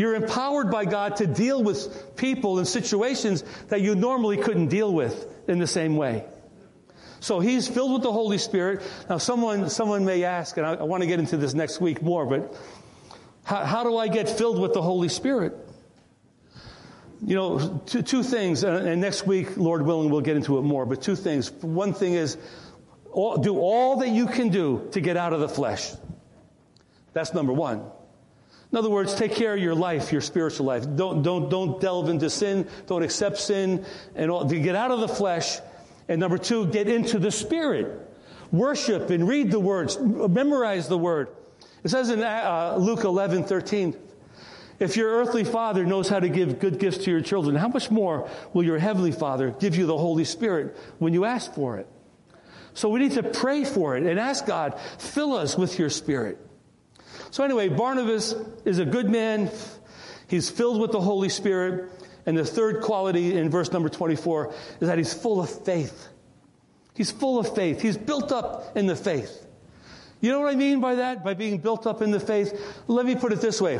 [0.01, 4.91] you're empowered by God to deal with people and situations that you normally couldn't deal
[4.91, 6.25] with in the same way.
[7.19, 8.81] So he's filled with the Holy Spirit.
[9.07, 12.01] Now, someone, someone may ask, and I, I want to get into this next week
[12.01, 12.55] more, but
[13.43, 15.55] how, how, do I get filled with the Holy Spirit?
[17.23, 20.87] You know, two, two things, and next week, Lord willing, we'll get into it more,
[20.87, 21.51] but two things.
[21.51, 22.39] One thing is,
[23.11, 25.91] all, do all that you can do to get out of the flesh.
[27.13, 27.83] That's number one.
[28.71, 30.85] In other words, take care of your life, your spiritual life.
[30.95, 32.67] Don't, don't, don't delve into sin.
[32.87, 33.85] Don't accept sin.
[34.15, 35.59] And all, get out of the flesh.
[36.07, 38.09] And number two, get into the spirit.
[38.51, 39.99] Worship and read the words.
[39.99, 41.29] Memorize the word.
[41.83, 43.97] It says in uh, Luke 11, 13,
[44.79, 47.91] if your earthly father knows how to give good gifts to your children, how much
[47.91, 51.87] more will your heavenly father give you the Holy Spirit when you ask for it?
[52.73, 56.39] So we need to pray for it and ask God, fill us with your spirit.
[57.31, 59.49] So anyway, Barnabas is a good man.
[60.27, 61.89] He's filled with the Holy Spirit.
[62.25, 66.09] And the third quality in verse number 24 is that he's full of faith.
[66.93, 67.81] He's full of faith.
[67.81, 69.47] He's built up in the faith.
[70.19, 71.23] You know what I mean by that?
[71.23, 72.53] By being built up in the faith?
[72.87, 73.79] Let me put it this way.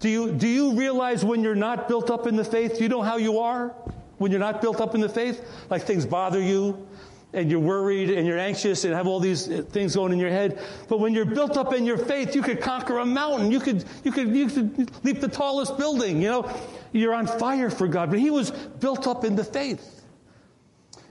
[0.00, 2.78] Do you, do you realize when you're not built up in the faith?
[2.78, 3.68] Do you know how you are
[4.16, 5.46] when you're not built up in the faith?
[5.68, 6.86] Like things bother you
[7.34, 10.30] and you're worried and you're anxious and have all these uh, things going in your
[10.30, 10.60] head.
[10.88, 13.50] But when you're built up in your faith, you could conquer a mountain.
[13.50, 16.22] You could, you could, you could leap the tallest building.
[16.22, 16.60] You know,
[16.92, 18.10] you're on fire for God.
[18.10, 20.02] But he was built up in the faith.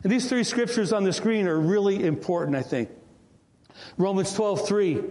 [0.03, 2.89] And these three scriptures on the screen are really important, I think.
[3.97, 5.03] Romans 12, 3.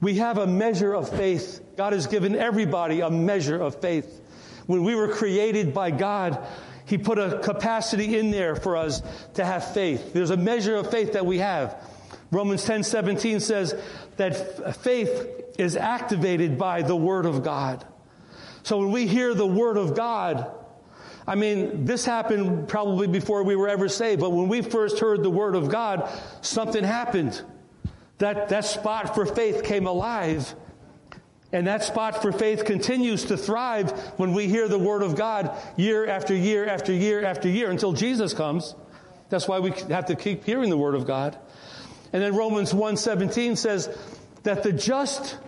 [0.00, 1.60] We have a measure of faith.
[1.76, 4.20] God has given everybody a measure of faith.
[4.66, 6.46] When we were created by God,
[6.88, 9.02] he put a capacity in there for us
[9.34, 10.14] to have faith.
[10.14, 11.76] There's a measure of faith that we have.
[12.30, 13.80] Romans 10 17 says
[14.16, 17.84] that faith is activated by the Word of God.
[18.62, 20.50] So when we hear the Word of God,
[21.26, 25.22] I mean, this happened probably before we were ever saved, but when we first heard
[25.22, 27.42] the Word of God, something happened.
[28.16, 30.54] That, that spot for faith came alive
[31.52, 35.56] and that spot for faith continues to thrive when we hear the Word of God
[35.76, 38.74] year after year after year after year until Jesus comes.
[39.30, 41.38] That's why we have to keep hearing the Word of God.
[42.12, 43.88] And then Romans 1.17 says
[44.42, 45.38] that the just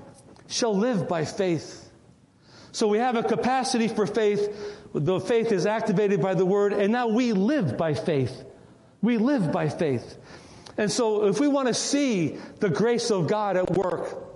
[0.49, 1.89] shall live by faith.
[2.73, 4.49] So we have a capacity for faith.
[4.95, 8.45] The faith is activated by the Word, and now we live by faith.
[9.03, 10.17] We live by faith.
[10.79, 14.30] And so if we want to see the grace of God at work,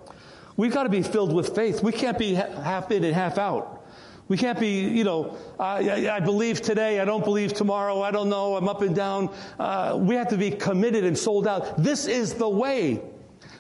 [0.56, 1.82] We've got to be filled with faith.
[1.82, 3.84] We can't be half in and half out.
[4.26, 8.30] We can't be, you know, I, I believe today, I don't believe tomorrow, I don't
[8.30, 9.34] know, I'm up and down.
[9.58, 11.82] Uh, we have to be committed and sold out.
[11.82, 13.02] This is the way.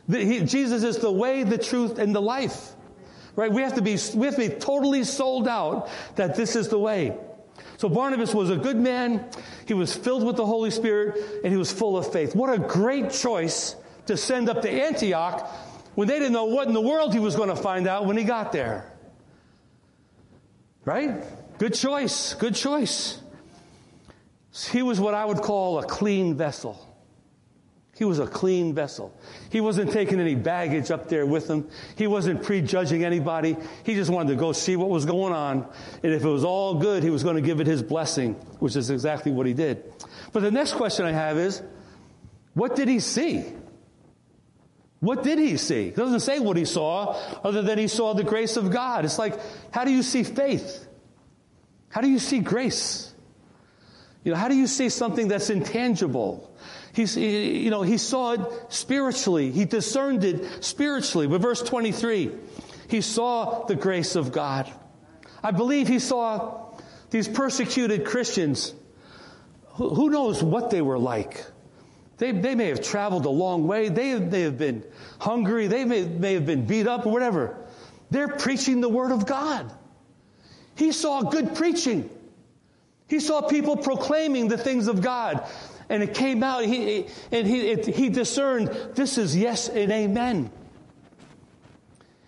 [0.08, 2.72] The, he, Jesus is the way, the truth, and the life.
[3.36, 3.52] Right?
[3.52, 6.78] We have to be, we have to be totally sold out that this is the
[6.78, 7.14] way.
[7.76, 9.28] So Barnabas was a good man.
[9.66, 12.34] He was filled with the Holy Spirit and he was full of faith.
[12.34, 13.76] What a great choice
[14.06, 15.50] to send up to Antioch
[15.94, 18.16] when they didn't know what in the world he was going to find out when
[18.16, 18.90] he got there.
[20.84, 21.22] Right?
[21.58, 22.34] Good choice.
[22.34, 23.20] Good choice.
[24.70, 26.80] He was what I would call a clean vessel.
[27.96, 29.16] He was a clean vessel.
[29.50, 31.68] He wasn't taking any baggage up there with him.
[31.96, 33.56] He wasn't prejudging anybody.
[33.84, 35.68] He just wanted to go see what was going on.
[36.02, 38.74] And if it was all good, he was going to give it his blessing, which
[38.74, 39.92] is exactly what he did.
[40.32, 41.62] But the next question I have is,
[42.54, 43.44] what did he see?
[45.04, 45.88] What did he see?
[45.88, 49.04] It doesn't say what he saw, other than he saw the grace of God.
[49.04, 49.38] It's like,
[49.70, 50.88] how do you see faith?
[51.90, 53.12] How do you see grace?
[54.24, 56.56] You know, how do you see something that's intangible?
[56.94, 58.40] He's, you know, he saw it
[58.70, 59.50] spiritually.
[59.50, 61.26] He discerned it spiritually.
[61.26, 62.32] With verse 23,
[62.88, 64.72] he saw the grace of God.
[65.42, 66.72] I believe he saw
[67.10, 68.72] these persecuted Christians.
[69.74, 71.44] Who knows what they were like?
[72.18, 73.88] They, they may have traveled a long way.
[73.88, 74.84] They may have been
[75.18, 75.66] hungry.
[75.66, 77.56] They may, may have been beat up or whatever.
[78.10, 79.72] They're preaching the Word of God.
[80.76, 82.10] He saw good preaching.
[83.08, 85.46] He saw people proclaiming the things of God.
[85.88, 90.50] And it came out, he, and he, it, he discerned this is yes and amen.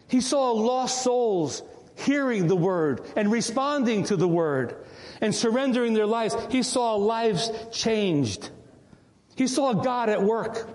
[0.09, 1.62] He saw lost souls
[1.97, 4.76] hearing the word and responding to the word
[5.20, 6.37] and surrendering their lives.
[6.51, 8.51] He saw lives changed.
[9.34, 10.68] He saw God at work.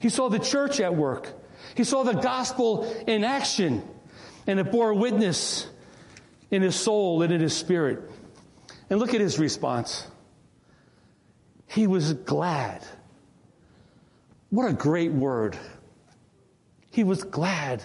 [0.00, 1.32] He saw the church at work.
[1.76, 3.82] He saw the gospel in action
[4.46, 5.68] and it bore witness
[6.50, 8.10] in his soul and in his spirit.
[8.88, 10.06] And look at his response.
[11.68, 12.82] He was glad.
[14.48, 15.56] What a great word.
[16.90, 17.84] He was glad.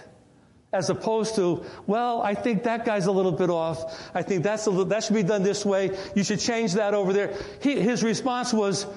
[0.73, 4.09] As opposed to, well, I think that guy's a little bit off.
[4.15, 5.95] I think that's a little, that should be done this way.
[6.15, 7.37] You should change that over there.
[7.61, 8.87] He, his response was,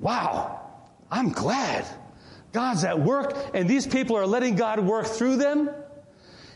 [0.00, 0.60] wow,
[1.10, 1.86] I'm glad.
[2.52, 5.70] God's at work and these people are letting God work through them.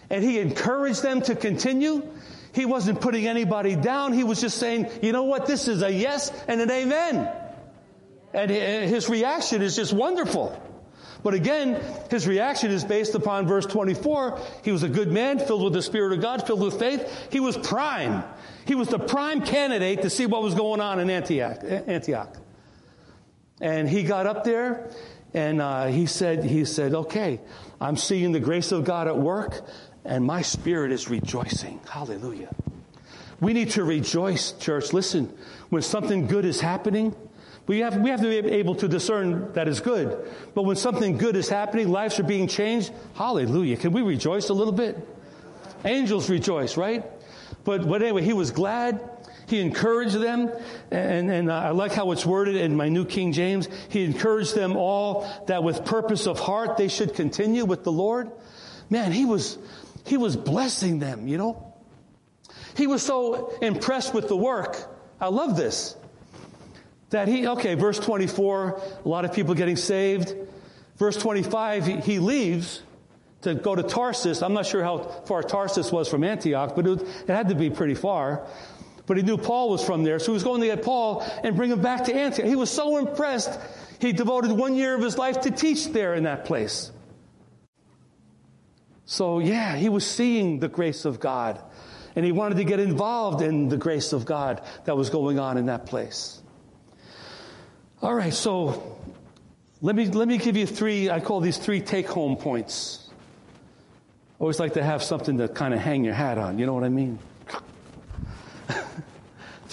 [0.08, 2.06] And he encouraged them to continue.
[2.52, 4.12] He wasn't putting anybody down.
[4.12, 5.46] He was just saying, you know what?
[5.46, 7.28] This is a yes and an amen.
[8.32, 10.62] And uh, his reaction is just wonderful.
[11.22, 14.40] But again, his reaction is based upon verse 24.
[14.62, 17.28] He was a good man, filled with the Spirit of God, filled with faith.
[17.32, 18.22] He was prime.
[18.64, 21.58] He was the prime candidate to see what was going on in Antioch.
[21.62, 22.36] Uh, Antioch.
[23.60, 24.90] And he got up there
[25.36, 27.40] and uh, he said, he said, okay,
[27.78, 29.60] I'm seeing the grace of God at work
[30.02, 31.78] and my spirit is rejoicing.
[31.90, 32.48] Hallelujah.
[33.38, 34.94] We need to rejoice, church.
[34.94, 35.30] Listen,
[35.68, 37.14] when something good is happening,
[37.66, 40.26] we have, we have to be able to discern that is good.
[40.54, 43.76] But when something good is happening, lives are being changed, hallelujah.
[43.76, 44.96] Can we rejoice a little bit?
[45.84, 47.04] Angels rejoice, right?
[47.64, 49.15] But, but anyway, he was glad.
[49.46, 50.50] He encouraged them,
[50.90, 53.68] and, and I like how it's worded in my New King James.
[53.88, 58.30] He encouraged them all that with purpose of heart they should continue with the Lord.
[58.90, 59.56] Man, he was,
[60.04, 61.74] he was blessing them, you know.
[62.76, 64.76] He was so impressed with the work.
[65.20, 65.96] I love this.
[67.10, 70.34] That he, okay, verse 24, a lot of people getting saved.
[70.96, 72.82] Verse 25, he, he leaves
[73.42, 74.42] to go to Tarsus.
[74.42, 77.70] I'm not sure how far Tarsus was from Antioch, but it, it had to be
[77.70, 78.44] pretty far.
[79.06, 81.54] But he knew Paul was from there, so he was going to get Paul and
[81.54, 82.46] bring him back to Antioch.
[82.46, 83.58] He was so impressed,
[84.00, 86.90] he devoted one year of his life to teach there in that place.
[89.04, 91.60] So, yeah, he was seeing the grace of God,
[92.16, 95.56] and he wanted to get involved in the grace of God that was going on
[95.56, 96.42] in that place.
[98.02, 98.98] All right, so
[99.80, 103.08] let me, let me give you three, I call these three take home points.
[104.40, 106.84] Always like to have something to kind of hang your hat on, you know what
[106.84, 107.20] I mean?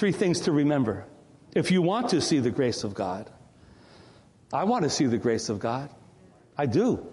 [0.04, 1.06] Three things to remember.
[1.56, 3.30] If you want to see the grace of God,
[4.51, 5.89] I want to see the grace of God.
[6.58, 7.08] I do.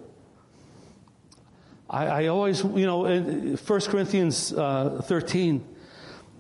[1.89, 5.65] I, I always, you know, 1 Corinthians uh, 13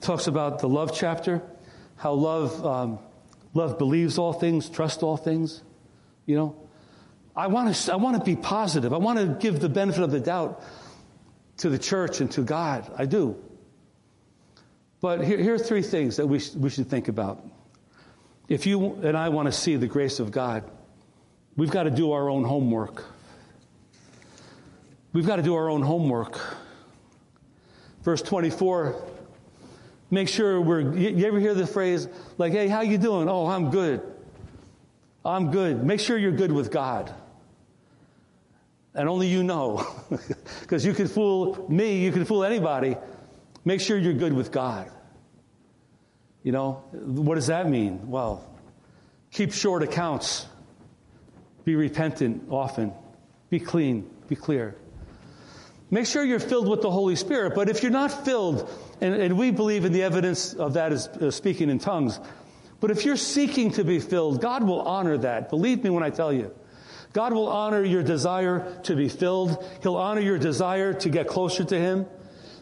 [0.01, 1.40] talks about the love chapter,
[1.94, 2.98] how love, um,
[3.55, 5.62] love believes all things, trusts all things.
[6.26, 6.68] You know,
[7.36, 8.92] I want to, I want to be positive.
[8.92, 10.64] I want to give the benefit of the doubt
[11.59, 12.90] to the church and to God.
[12.98, 13.40] I do.
[15.01, 17.44] But here, here are three things that we, sh- we should think about.
[18.48, 20.64] If you and I want to see the grace of God,
[21.57, 23.05] we've got to do our own homework.
[25.12, 26.40] We've got to do our own homework.
[28.03, 29.03] Verse 24,
[30.11, 33.28] make sure we're, you ever hear the phrase like, hey, how you doing?
[33.28, 34.03] Oh, I'm good.
[35.24, 35.84] I'm good.
[35.84, 37.12] Make sure you're good with God.
[38.94, 39.86] And only you know.
[40.61, 42.96] Because you can fool me, you can fool anybody.
[43.64, 44.90] Make sure you're good with God.
[46.42, 48.08] You know, what does that mean?
[48.11, 48.48] Well,
[49.30, 50.46] keep short accounts.
[51.64, 52.92] Be repentant often.
[53.50, 54.08] Be clean.
[54.28, 54.74] Be clear.
[55.90, 57.54] Make sure you're filled with the Holy Spirit.
[57.54, 61.08] But if you're not filled, and, and we believe in the evidence of that is
[61.08, 62.18] uh, speaking in tongues,
[62.80, 65.50] But if you're seeking to be filled, God will honor that.
[65.50, 66.52] Believe me when I tell you.
[67.12, 69.64] God will honor your desire to be filled.
[69.82, 72.06] He'll honor your desire to get closer to Him.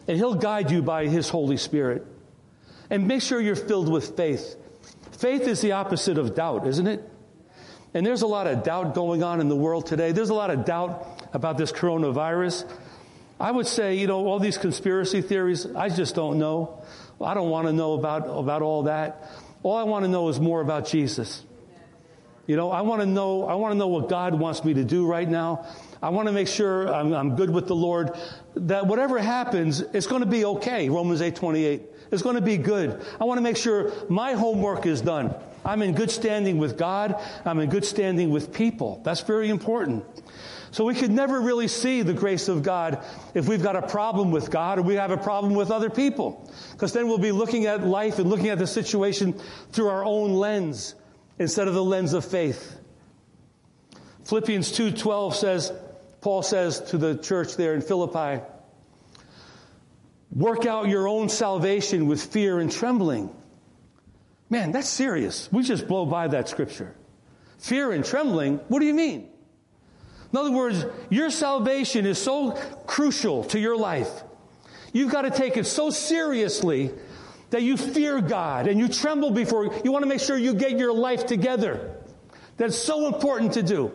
[0.09, 2.03] And He'll guide you by His Holy Spirit.
[2.89, 4.55] And make sure you're filled with faith.
[5.11, 7.07] Faith is the opposite of doubt, isn't it?
[7.93, 10.11] And there's a lot of doubt going on in the world today.
[10.11, 12.67] There's a lot of doubt about this coronavirus.
[13.39, 16.83] I would say, you know, all these conspiracy theories, I just don't know.
[17.21, 19.29] I don't want to know about, about all that.
[19.61, 21.43] All I want to know is more about Jesus.
[22.49, 24.83] You know, I want to know, I want to know what God wants me to
[24.83, 25.67] do right now.
[26.01, 28.17] I want to make sure I'm, I'm good with the Lord.
[28.55, 30.89] That whatever happens, it's going to be okay.
[30.89, 31.83] Romans 8 28.
[32.09, 33.05] It's going to be good.
[33.21, 35.35] I want to make sure my homework is done.
[35.63, 37.21] I'm in good standing with God.
[37.45, 38.99] I'm in good standing with people.
[39.03, 40.03] That's very important.
[40.71, 44.31] So we could never really see the grace of God if we've got a problem
[44.31, 46.51] with God or we have a problem with other people.
[46.71, 49.39] Because then we'll be looking at life and looking at the situation
[49.71, 50.95] through our own lens
[51.39, 52.77] instead of the lens of faith.
[54.25, 55.73] Philippians 2:12 says
[56.21, 58.43] Paul says to the church there in Philippi,
[60.31, 63.33] work out your own salvation with fear and trembling.
[64.49, 65.49] Man, that's serious.
[65.51, 66.93] We just blow by that scripture.
[67.59, 68.57] Fear and trembling?
[68.67, 69.29] What do you mean?
[70.31, 72.51] In other words, your salvation is so
[72.85, 74.23] crucial to your life.
[74.91, 76.91] You've got to take it so seriously
[77.49, 80.77] that you fear God and you tremble before you want to make sure you get
[80.77, 81.95] your life together.
[82.57, 83.91] That's so important to do.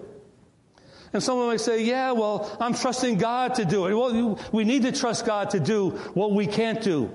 [1.13, 3.95] And someone might say, yeah, well, I'm trusting God to do it.
[3.95, 7.15] Well, we need to trust God to do what we can't do.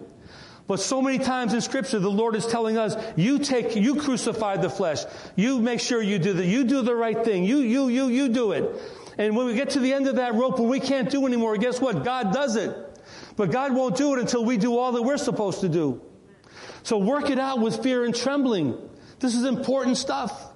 [0.67, 4.57] But so many times in scripture, the Lord is telling us, you take, you crucify
[4.57, 5.03] the flesh.
[5.35, 7.43] You make sure you do the, you do the right thing.
[7.43, 8.79] You, you, you, you do it.
[9.17, 11.57] And when we get to the end of that rope and we can't do anymore,
[11.57, 12.05] guess what?
[12.05, 12.73] God does it.
[13.35, 16.01] But God won't do it until we do all that we're supposed to do.
[16.83, 18.77] So work it out with fear and trembling.
[19.19, 20.47] This is important stuff.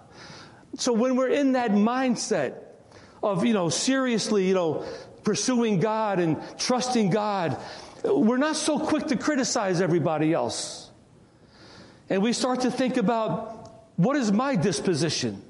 [0.75, 2.55] So when we're in that mindset
[3.21, 4.85] of, you know, seriously, you know,
[5.23, 7.57] pursuing God and trusting God,
[8.03, 10.89] we're not so quick to criticize everybody else.
[12.09, 15.41] And we start to think about what is my disposition?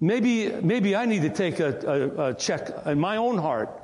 [0.00, 3.82] Maybe, maybe I need to take a, a, a check in my own heart.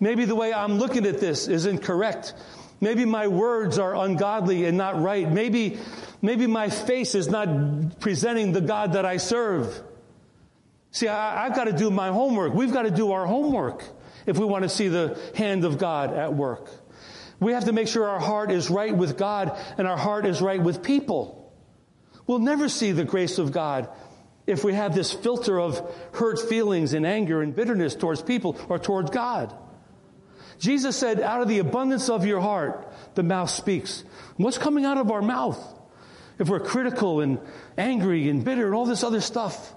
[0.00, 2.34] Maybe the way I'm looking at this isn't correct.
[2.80, 5.30] Maybe my words are ungodly and not right.
[5.30, 5.78] Maybe,
[6.22, 9.82] maybe my face is not presenting the God that I serve.
[10.90, 12.54] See, I, I've got to do my homework.
[12.54, 13.84] We've got to do our homework
[14.26, 16.70] if we want to see the hand of God at work.
[17.40, 20.40] We have to make sure our heart is right with God and our heart is
[20.40, 21.52] right with people.
[22.26, 23.88] We'll never see the grace of God
[24.46, 28.78] if we have this filter of hurt feelings and anger and bitterness towards people or
[28.78, 29.54] towards God.
[30.58, 34.04] Jesus said, out of the abundance of your heart, the mouth speaks.
[34.36, 35.58] What's coming out of our mouth?
[36.38, 37.38] If we're critical and
[37.76, 39.74] angry and bitter and all this other stuff.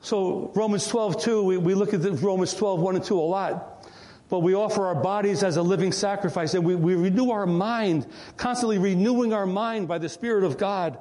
[0.00, 3.86] So Romans 12, 2, we, we look at Romans 12, 1 and 2 a lot.
[4.28, 8.06] But we offer our bodies as a living sacrifice and we, we renew our mind,
[8.36, 10.98] constantly renewing our mind by the Spirit of God.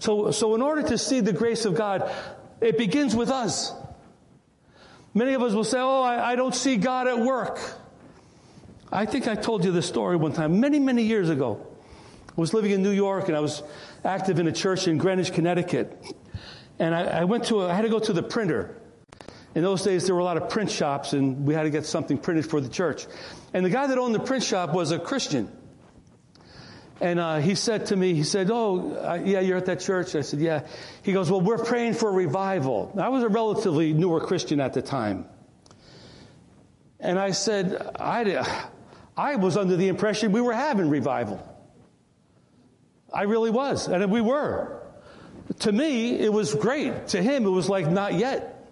[0.00, 2.12] So, so in order to see the grace of God,
[2.60, 3.72] it begins with us.
[5.14, 7.60] Many of us will say, Oh, I, I don't see God at work.
[8.92, 11.66] I think I told you this story one time, many, many years ago.
[12.28, 13.62] I was living in New York and I was
[14.04, 15.98] active in a church in Greenwich, Connecticut.
[16.78, 18.76] And I, I went to, a, I had to go to the printer.
[19.54, 21.86] In those days, there were a lot of print shops and we had to get
[21.86, 23.06] something printed for the church.
[23.54, 25.50] And the guy that owned the print shop was a Christian.
[27.00, 30.14] And uh, he said to me, he said, Oh, uh, yeah, you're at that church?
[30.14, 30.66] I said, Yeah.
[31.02, 32.92] He goes, Well, we're praying for revival.
[32.98, 35.26] I was a relatively newer Christian at the time.
[37.00, 38.68] And I said, I,
[39.16, 41.46] I was under the impression we were having revival.
[43.12, 44.80] I really was, and we were.
[45.60, 47.08] To me, it was great.
[47.08, 48.70] To him, it was like not yet.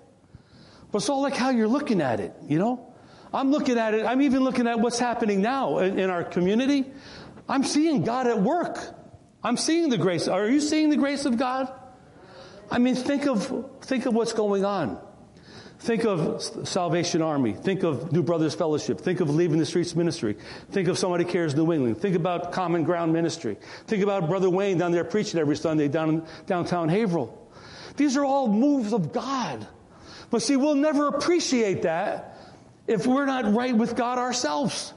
[0.91, 2.87] But it's all like how you're looking at it, you know?
[3.33, 6.85] I'm looking at it, I'm even looking at what's happening now in, in our community.
[7.49, 8.79] I'm seeing God at work.
[9.43, 10.27] I'm seeing the grace.
[10.27, 11.73] Are you seeing the grace of God?
[12.71, 15.01] I mean, think of, think of what's going on.
[15.81, 17.55] Think of Salvation Army.
[17.55, 19.01] Think of New Brothers Fellowship.
[19.01, 20.37] Think of Leaving the Streets Ministry.
[20.73, 21.99] Think of Somebody Cares New England.
[21.99, 23.57] Think about Common Ground Ministry.
[23.87, 27.35] Think about Brother Wayne down there preaching every Sunday down in downtown Haverhill.
[27.97, 29.67] These are all moves of God.
[30.31, 32.37] But see, we'll never appreciate that
[32.87, 34.93] if we're not right with God ourselves.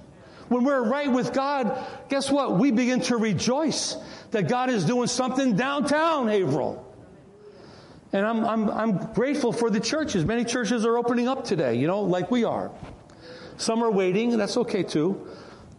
[0.50, 2.60] When we're right with God, guess what?
[2.60, 3.96] We begin to rejoice
[4.32, 6.93] that God is doing something downtown Haverhill.
[8.14, 10.24] And I'm, I'm, I'm grateful for the churches.
[10.24, 12.72] Many churches are opening up today, you know, like we are.
[13.58, 15.28] Some are waiting, and that's okay too.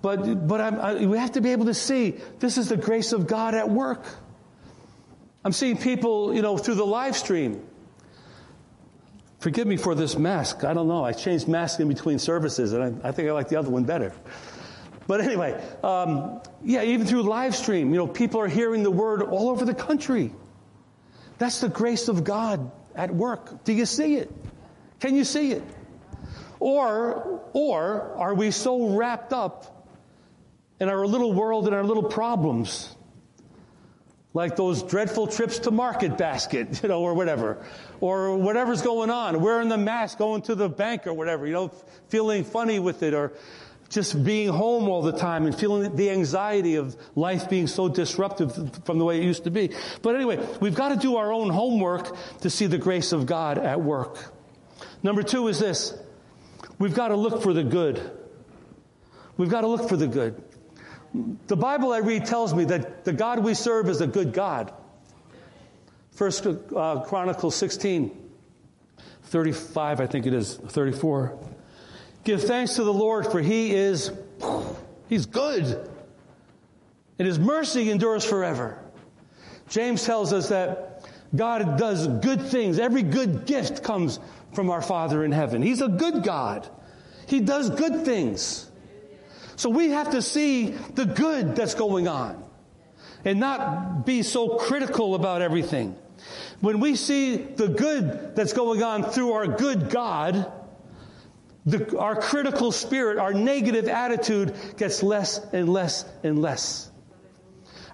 [0.03, 3.28] But, but I, we have to be able to see this is the grace of
[3.28, 4.05] God at work.
[5.45, 7.64] I'm seeing people, you know, through the live stream.
[9.39, 10.64] Forgive me for this mask.
[10.64, 11.05] I don't know.
[11.05, 13.85] I changed masks in between services, and I, I think I like the other one
[13.85, 14.12] better.
[15.07, 19.22] But anyway, um, yeah, even through live stream, you know, people are hearing the word
[19.22, 20.32] all over the country.
[21.39, 23.64] That's the grace of God at work.
[23.64, 24.32] Do you see it?
[25.01, 25.62] Can you see it?
[26.61, 29.87] Or, or are we so wrapped up
[30.80, 32.95] in our little world and our little problems?
[34.32, 37.64] Like those dreadful trips to Market Basket, you know, or whatever.
[38.01, 39.41] Or whatever's going on.
[39.41, 41.68] Wearing the mask, going to the bank or whatever, you know,
[42.09, 43.32] feeling funny with it or
[43.95, 48.84] just being home all the time and feeling the anxiety of life being so disruptive
[48.84, 49.70] from the way it used to be.
[50.03, 53.57] But anyway, we've got to do our own homework to see the grace of God
[53.57, 54.34] at work.
[55.05, 55.97] Number two is this.
[56.80, 58.11] We've got to look for the good.
[59.36, 60.42] We've got to look for the good.
[61.47, 64.74] The Bible I read tells me that the God we serve is a good God.
[66.11, 68.11] First uh, Chronicles 16,
[69.22, 71.53] 35, I think it is, 34.
[72.25, 74.11] Give thanks to the Lord, for he is,
[75.09, 75.89] he's good.
[77.18, 78.79] And his mercy endures forever.
[79.68, 82.79] James tells us that God does good things.
[82.79, 84.18] Every good gift comes
[84.53, 85.62] from our Father in heaven.
[85.62, 86.68] He's a good God.
[87.27, 88.70] He does good things.
[89.57, 92.43] So we have to see the good that's going on
[93.25, 95.97] and not be so critical about everything.
[96.61, 100.51] When we see the good that's going on through our good God,
[101.66, 106.90] the, our critical spirit, our negative attitude gets less and less and less.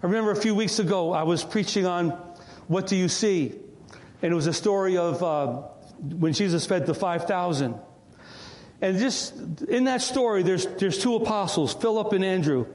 [0.02, 2.10] I remember a few weeks ago, I was preaching on
[2.66, 3.54] what do you see?
[4.22, 5.46] And it was a story of uh,
[5.98, 7.74] when Jesus fed the 5,000.
[8.82, 9.36] And just
[9.68, 12.66] in that story, there's, there's two apostles, Philip and Andrew.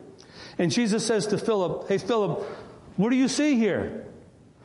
[0.58, 2.44] And Jesus says to Philip, Hey, Philip,
[2.96, 4.06] what do you see here?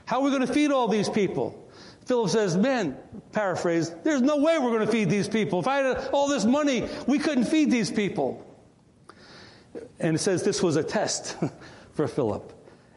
[0.04, 1.69] How are we going to feed all these people?
[2.06, 2.96] Philip says, Men,
[3.32, 5.60] paraphrase, there's no way we're going to feed these people.
[5.60, 8.46] If I had all this money, we couldn't feed these people.
[9.98, 11.36] And it says this was a test
[11.94, 12.52] for Philip.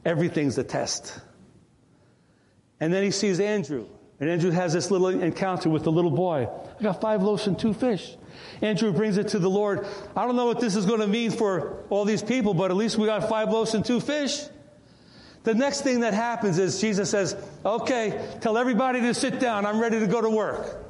[0.06, 1.20] Everything's a test.
[2.80, 3.86] And then he sees Andrew.
[4.20, 6.48] And Andrew has this little encounter with the little boy.
[6.80, 8.16] I got five loaves and two fish.
[8.62, 9.86] Andrew brings it to the Lord.
[10.16, 12.78] I don't know what this is going to mean for all these people, but at
[12.78, 14.42] least we got five loaves and two fish.
[15.44, 17.36] The next thing that happens is Jesus says,
[17.66, 19.66] Okay, tell everybody to sit down.
[19.66, 20.84] I'm ready to go to work.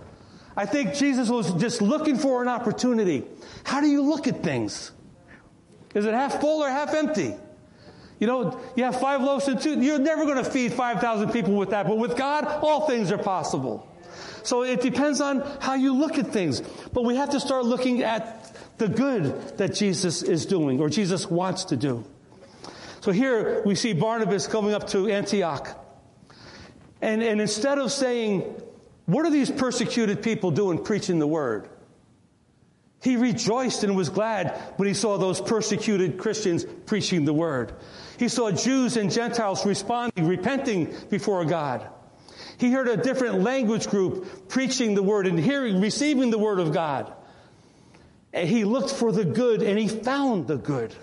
[0.56, 3.24] I think Jesus was just looking for an opportunity.
[3.64, 4.92] How do you look at things?
[5.96, 7.34] Is it half full or half empty?
[8.20, 9.82] You know, you have five loaves and two.
[9.82, 13.18] You're never going to feed 5,000 people with that, but with God, all things are
[13.18, 13.88] possible.
[14.44, 16.62] So it depends on how you look at things.
[16.94, 21.30] But we have to start looking at the good that Jesus is doing or Jesus
[21.30, 22.06] wants to do.
[23.04, 25.78] So here we see Barnabas coming up to Antioch.
[27.02, 28.44] And, and instead of saying,
[29.08, 31.68] What are these persecuted people doing preaching the word?
[33.02, 37.74] He rejoiced and was glad when he saw those persecuted Christians preaching the word.
[38.18, 41.86] He saw Jews and Gentiles responding, repenting before God.
[42.58, 46.72] He heard a different language group preaching the word and hearing, receiving the word of
[46.72, 47.12] God.
[48.32, 50.96] And he looked for the good and he found the good.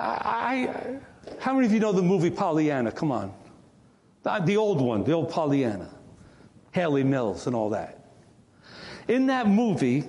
[0.00, 0.98] I,
[1.40, 2.92] how many of you know the movie Pollyanna?
[2.92, 3.32] Come on.
[4.22, 5.90] The, the old one, the old Pollyanna.
[6.72, 7.98] Hayley Mills and all that.
[9.08, 10.04] In that movie,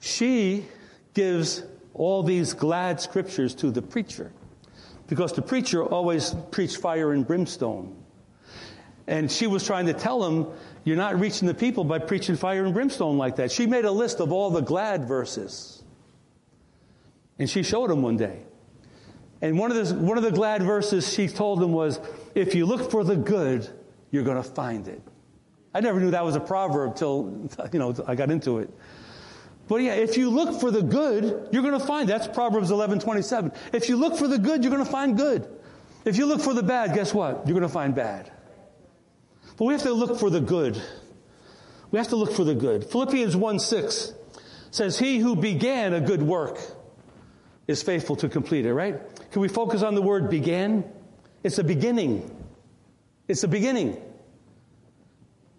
[0.00, 0.64] she
[1.12, 4.32] gives all these glad scriptures to the preacher
[5.06, 7.94] because the preacher always preached fire and brimstone.
[9.06, 10.46] And she was trying to tell him,
[10.84, 13.52] you're not reaching the people by preaching fire and brimstone like that.
[13.52, 15.83] She made a list of all the glad verses.
[17.38, 18.42] And she showed him one day.
[19.42, 22.00] And one of, the, one of the glad verses she told him was,
[22.34, 23.68] if you look for the good,
[24.10, 25.02] you're going to find it.
[25.74, 28.70] I never knew that was a proverb till, you know, I got into it.
[29.66, 32.08] But yeah, if you look for the good, you're going to find.
[32.08, 33.52] That's Proverbs 11, 27.
[33.72, 35.48] If you look for the good, you're going to find good.
[36.04, 37.46] If you look for the bad, guess what?
[37.46, 38.30] You're going to find bad.
[39.56, 40.80] But we have to look for the good.
[41.90, 42.84] We have to look for the good.
[42.84, 44.12] Philippians 1, 6
[44.70, 46.58] says, He who began a good work
[47.66, 49.00] is faithful to complete it, right?
[49.30, 50.84] Can we focus on the word began?
[51.42, 52.30] It's a beginning.
[53.28, 53.96] It's a beginning.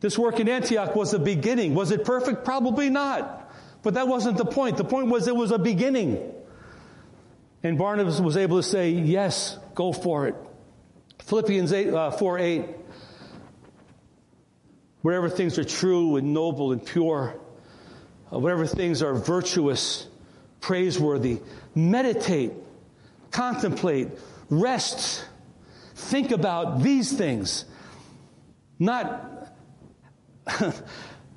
[0.01, 1.74] This work in Antioch was a beginning.
[1.74, 2.45] Was it perfect?
[2.45, 3.51] Probably not.
[3.82, 4.78] But that wasn't the point.
[4.78, 6.34] The point was it was a beginning.
[7.64, 10.36] And Barnabas was able to say, yes, go for it.
[11.24, 12.66] Philippians 8, uh, 4 8.
[15.01, 17.39] Whatever things are true and noble and pure,
[18.32, 20.08] uh, whatever things are virtuous,
[20.66, 21.39] praiseworthy,
[21.76, 22.51] meditate,
[23.30, 24.09] contemplate,
[24.49, 25.24] rest.
[25.93, 27.66] Think about these things.
[28.80, 29.55] Not,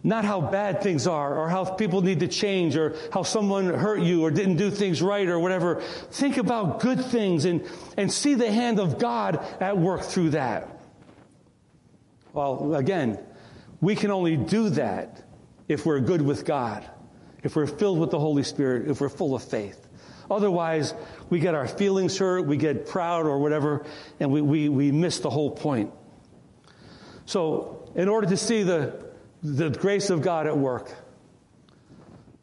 [0.03, 4.01] not how bad things are or how people need to change or how someone hurt
[4.01, 5.83] you or didn't do things right or whatever.
[6.11, 7.63] Think about good things and,
[7.99, 10.81] and see the hand of God at work through that.
[12.33, 13.19] Well, again,
[13.83, 15.23] we can only do that
[15.69, 16.89] if we're good with God,
[17.43, 19.87] if we're filled with the Holy Spirit, if we're full of faith.
[20.31, 20.95] Otherwise,
[21.31, 23.87] we get our feelings hurt, we get proud or whatever,
[24.21, 25.91] and we, we, we miss the whole point.
[27.25, 29.05] So, in order to see the,
[29.43, 30.91] the grace of God at work,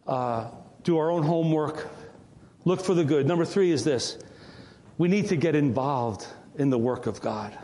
[0.07, 0.49] uh,
[0.83, 1.87] do our own homework,
[2.63, 3.27] look for the good.
[3.27, 4.17] Number three is this
[4.97, 6.25] we need to get involved
[6.57, 7.57] in the work of God.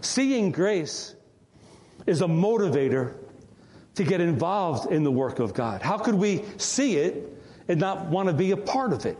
[0.00, 1.14] Seeing grace
[2.06, 3.16] is a motivator
[3.96, 5.82] to get involved in the work of God.
[5.82, 7.32] How could we see it
[7.68, 9.18] and not want to be a part of it?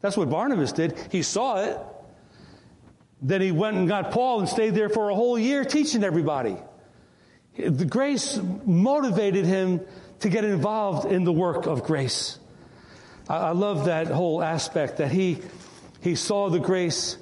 [0.00, 0.96] That's what Barnabas did.
[1.10, 1.78] He saw it.
[3.22, 6.56] Then he went and got Paul and stayed there for a whole year teaching everybody.
[7.56, 9.80] The grace motivated him
[10.20, 12.38] to get involved in the work of grace.
[13.28, 15.38] I, love that whole aspect that he,
[16.00, 17.16] he saw the grace.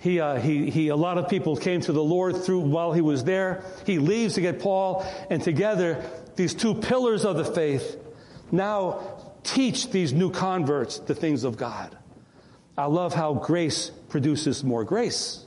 [0.00, 3.02] He, uh, he, he, a lot of people came to the Lord through while he
[3.02, 3.62] was there.
[3.84, 6.02] He leaves to get Paul, and together,
[6.36, 7.98] these two pillars of the faith
[8.50, 11.96] now teach these new converts the things of God.
[12.78, 15.46] I love how grace produces more grace.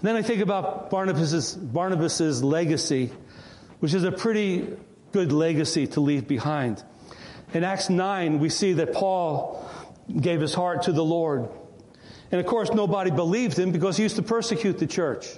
[0.00, 3.12] Then I think about Barnabas's, Barnabas's legacy,
[3.80, 4.66] which is a pretty
[5.12, 6.82] good legacy to leave behind.
[7.52, 9.68] In Acts 9, we see that Paul
[10.20, 11.48] gave his heart to the Lord.
[12.32, 15.28] And of course, nobody believed him because he used to persecute the church.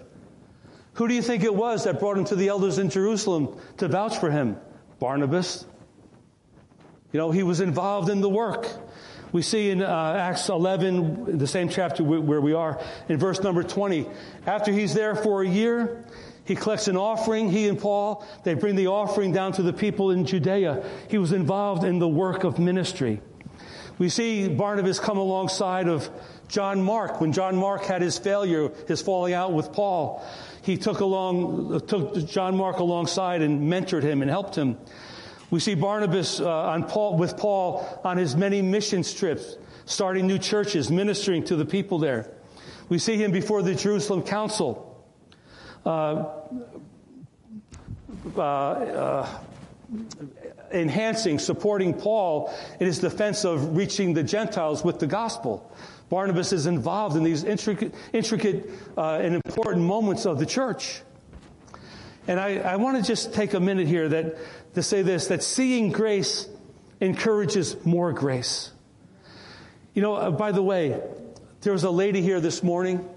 [0.95, 3.89] Who do you think it was that brought him to the elders in Jerusalem to
[3.89, 4.57] vouch for him?
[5.01, 5.67] Barnabas.
[7.13, 8.69] You know, he was involved in the work.
[9.33, 13.65] We see in uh, Acts 11, the same chapter where we are, in verse number
[13.65, 14.07] 20,
[14.47, 16.05] after he's there for a year,
[16.45, 20.13] he collects an offering, he and Paul, they bring the offering down to the people
[20.13, 20.89] in Judea.
[21.09, 23.21] He was involved in the work of ministry.
[23.99, 26.11] We see Barnabas come alongside of
[26.49, 27.21] John Mark.
[27.21, 30.25] When John Mark had his failure, his falling out with Paul,
[30.63, 34.79] he took along, took John Mark alongside and mentored him and helped him.
[35.51, 40.39] We see Barnabas uh, on Paul, with Paul on his many mission trips, starting new
[40.39, 42.31] churches, ministering to the people there.
[42.89, 45.05] We see him before the Jerusalem Council,
[45.87, 46.25] uh,
[48.37, 49.39] uh, uh,
[50.75, 55.71] enhancing, supporting Paul in his defense of reaching the Gentiles with the gospel.
[56.11, 61.01] Barnabas is involved in these intricate, intricate uh, and important moments of the church.
[62.27, 64.37] And I, I want to just take a minute here that
[64.75, 66.49] to say this that seeing grace
[67.01, 68.71] encourages more grace.
[69.95, 71.01] You know, uh, by the way,
[71.61, 73.09] there was a lady here this morning,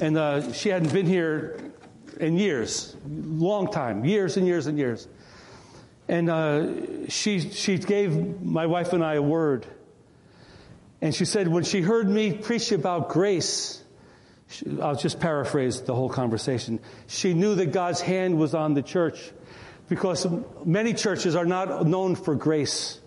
[0.00, 1.58] and uh, she hadn't been here
[2.18, 5.06] in years, long time, years and years and years.
[6.08, 9.66] And uh, she, she gave my wife and I a word.
[11.00, 13.82] And she said, when she heard me preach about grace,
[14.80, 16.80] I'll just paraphrase the whole conversation.
[17.06, 19.32] She knew that God's hand was on the church
[19.88, 20.26] because
[20.64, 23.00] many churches are not known for grace.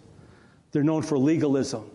[0.72, 1.90] They're known for legalism.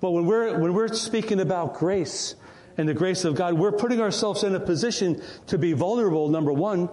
[0.00, 2.34] But when we're, when we're speaking about grace
[2.76, 6.52] and the grace of God, we're putting ourselves in a position to be vulnerable, number
[6.52, 6.88] one,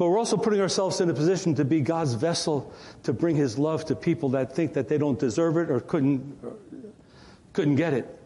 [0.00, 2.72] but we're also putting ourselves in a position to be God's vessel
[3.02, 6.38] to bring His love to people that think that they don't deserve it or couldn't,
[7.52, 8.18] couldn't get it.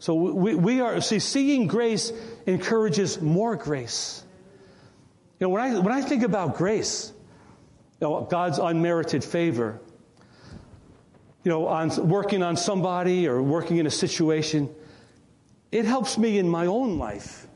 [0.00, 2.12] So we, we are, see, seeing grace
[2.44, 4.24] encourages more grace.
[5.38, 7.12] You know, when I, when I think about grace,
[8.00, 9.78] you know, God's unmerited favor,
[11.44, 14.74] you know, on working on somebody or working in a situation,
[15.70, 17.46] it helps me in my own life.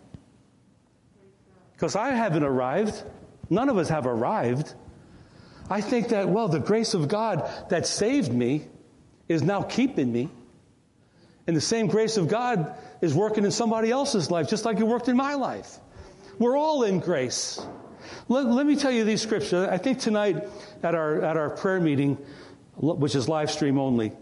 [1.73, 3.03] Because I haven't arrived.
[3.51, 4.75] None of us have arrived.
[5.69, 8.67] I think that, well, the grace of God that saved me
[9.29, 10.31] is now keeping me.
[11.47, 14.87] And the same grace of God is working in somebody else's life, just like it
[14.87, 15.79] worked in my life.
[16.39, 17.61] We're all in grace.
[18.29, 19.69] Let, let, me tell you these scriptures.
[19.69, 20.49] I think tonight
[20.83, 22.19] at our, at our prayer meeting,
[22.77, 24.13] which is live stream only,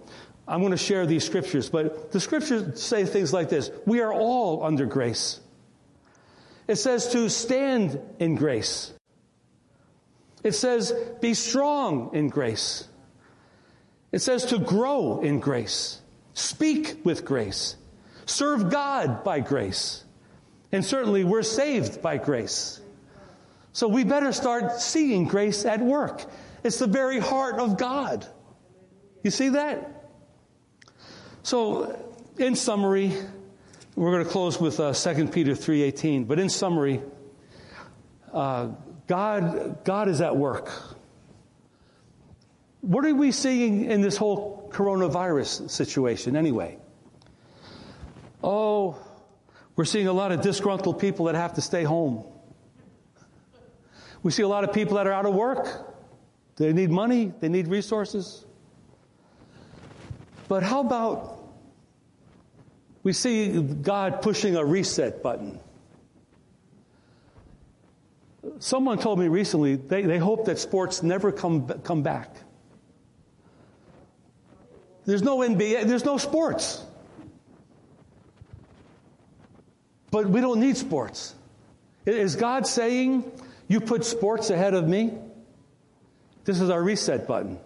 [0.46, 1.68] I'm going to share these scriptures.
[1.68, 5.40] But the scriptures say things like this We are all under grace.
[6.66, 8.92] It says to stand in grace.
[10.48, 12.88] It says be strong in grace.
[14.12, 16.00] It says to grow in grace,
[16.32, 17.76] speak with grace,
[18.24, 20.04] serve God by grace.
[20.72, 22.80] And certainly we're saved by grace.
[23.74, 26.24] So we better start seeing grace at work.
[26.64, 28.26] It's the very heart of God.
[29.22, 30.10] You see that?
[31.42, 31.94] So,
[32.38, 33.12] in summary,
[33.98, 36.28] We're going to close with uh, 2 Peter 3.18.
[36.28, 37.02] But in summary,
[38.32, 38.68] uh,
[39.08, 40.70] God, God is at work.
[42.82, 46.78] What are we seeing in this whole coronavirus situation anyway?
[48.44, 48.96] Oh,
[49.74, 52.24] we're seeing a lot of disgruntled people that have to stay home.
[54.22, 55.94] We see a lot of people that are out of work.
[56.56, 58.44] They need money, they need resources.
[60.48, 61.42] But how about
[63.02, 65.60] we see God pushing a reset button?
[68.58, 72.34] Someone told me recently they, they hope that sports never come, come back.
[75.04, 76.84] There's no NBA, there's no sports.
[80.10, 81.34] But we don't need sports.
[82.04, 83.30] Is God saying,
[83.68, 85.12] You put sports ahead of me?
[86.44, 87.58] This is our reset button.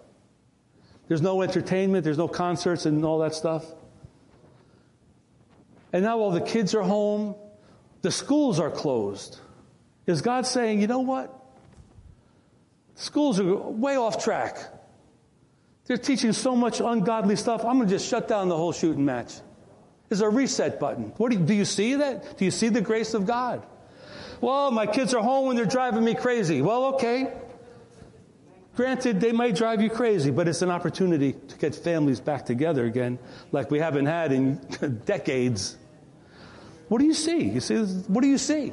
[1.08, 3.64] There's no entertainment, there's no concerts and all that stuff.
[5.92, 7.34] And now all the kids are home,
[8.02, 9.38] the schools are closed.
[10.06, 11.38] Is God saying, you know what?
[12.94, 14.58] Schools are way off track.
[15.86, 17.64] They're teaching so much ungodly stuff.
[17.64, 19.34] I'm going to just shut down the whole shooting match.
[20.08, 21.12] There's a reset button.
[21.16, 22.36] What do you, do you see that?
[22.36, 23.64] Do you see the grace of God?
[24.40, 26.62] Well, my kids are home when they're driving me crazy.
[26.62, 27.32] Well, okay.
[28.76, 32.84] Granted, they might drive you crazy, but it's an opportunity to get families back together
[32.84, 33.18] again,
[33.52, 34.54] like we haven't had in
[35.04, 35.76] decades.
[36.88, 37.44] What do you see?
[37.44, 38.72] You see, what do you see?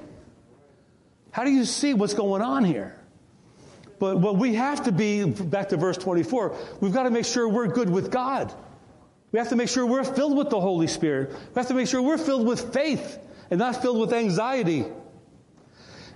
[1.32, 2.96] How do you see what's going on here?
[4.00, 7.48] But what we have to be, back to verse 24, we've got to make sure
[7.48, 8.54] we're good with God.
[9.32, 11.32] We have to make sure we're filled with the Holy Spirit.
[11.32, 13.20] We have to make sure we're filled with faith
[13.52, 14.86] and not filled with anxiety.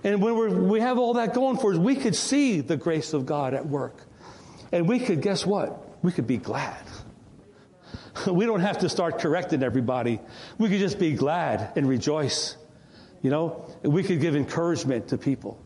[0.02, 3.26] And when we have all that going for us, we could see the grace of
[3.26, 3.96] God at work.
[4.72, 6.02] And we could, guess what?
[6.02, 6.82] We could be glad.
[8.30, 10.20] We don't have to start correcting everybody.
[10.56, 12.56] We could just be glad and rejoice.
[13.24, 15.58] You know, we could give encouragement to people.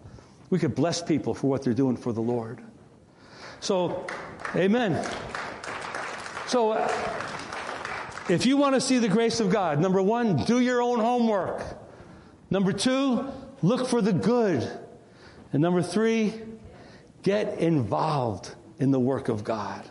[0.48, 2.60] We could bless people for what they're doing for the Lord.
[3.58, 4.06] So,
[4.54, 5.04] amen.
[6.46, 6.88] So, uh,
[8.28, 11.60] if you want to see the grace of God, number one, do your own homework.
[12.48, 13.26] Number two,
[13.60, 14.62] look for the good.
[15.52, 16.34] And number three,
[17.24, 19.84] get involved in the work of God.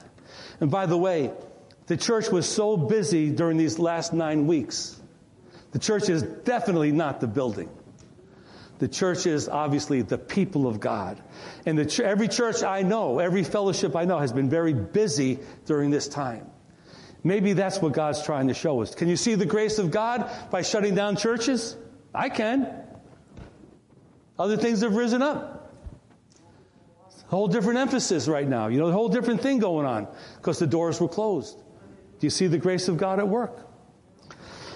[0.61, 1.32] And by the way,
[1.88, 4.96] the church was so busy during these last nine weeks
[5.78, 7.69] the church is definitely not the building.
[8.80, 11.21] The church is obviously the people of God.
[11.67, 15.91] And the, every church I know, every fellowship I know has been very busy during
[15.91, 16.49] this time.
[17.23, 18.95] Maybe that's what God's trying to show us.
[18.95, 21.78] Can you see the grace of God by shutting down churches?
[22.11, 22.67] I can.
[24.39, 25.75] Other things have risen up.
[27.19, 28.65] A whole different emphasis right now.
[28.65, 30.07] You know, a whole different thing going on
[30.38, 31.55] because the doors were closed.
[31.55, 33.66] Do you see the grace of God at work?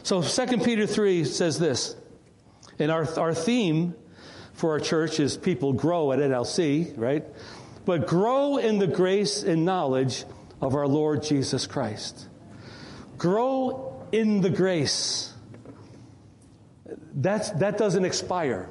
[0.04, 1.96] So 2 Peter 3 says this,
[2.80, 3.94] and our, our theme
[4.54, 7.26] for our church is people grow at NLC, right?
[7.86, 10.26] But grow in the grace and knowledge
[10.60, 12.28] of our Lord Jesus Christ.
[13.18, 15.34] Grow in the grace.
[17.14, 18.70] That's, that doesn't expire.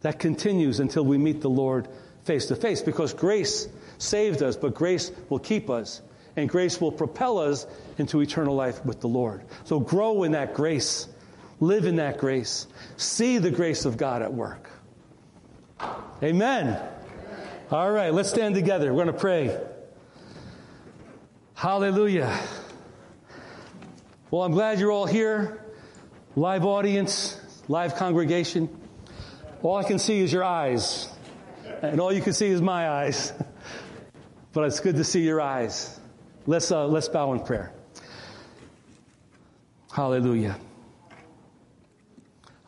[0.00, 1.88] That continues until we meet the Lord
[2.24, 3.68] face to face because grace
[3.98, 6.02] saved us, but grace will keep us
[6.36, 7.66] and grace will propel us
[7.98, 9.42] into eternal life with the Lord.
[9.64, 11.08] So grow in that grace.
[11.60, 12.66] Live in that grace.
[12.96, 14.70] See the grace of God at work.
[16.22, 16.80] Amen.
[17.70, 18.92] All right, let's stand together.
[18.92, 19.58] We're going to pray.
[21.54, 22.38] Hallelujah.
[24.30, 25.64] Well, I'm glad you're all here.
[26.34, 28.68] Live audience, live congregation.
[29.62, 31.08] All I can see is your eyes.
[31.82, 33.32] And all you can see is my eyes.
[34.54, 35.98] But it's good to see your eyes.
[36.46, 37.72] Let's, uh, let's bow in prayer.
[39.92, 40.58] Hallelujah.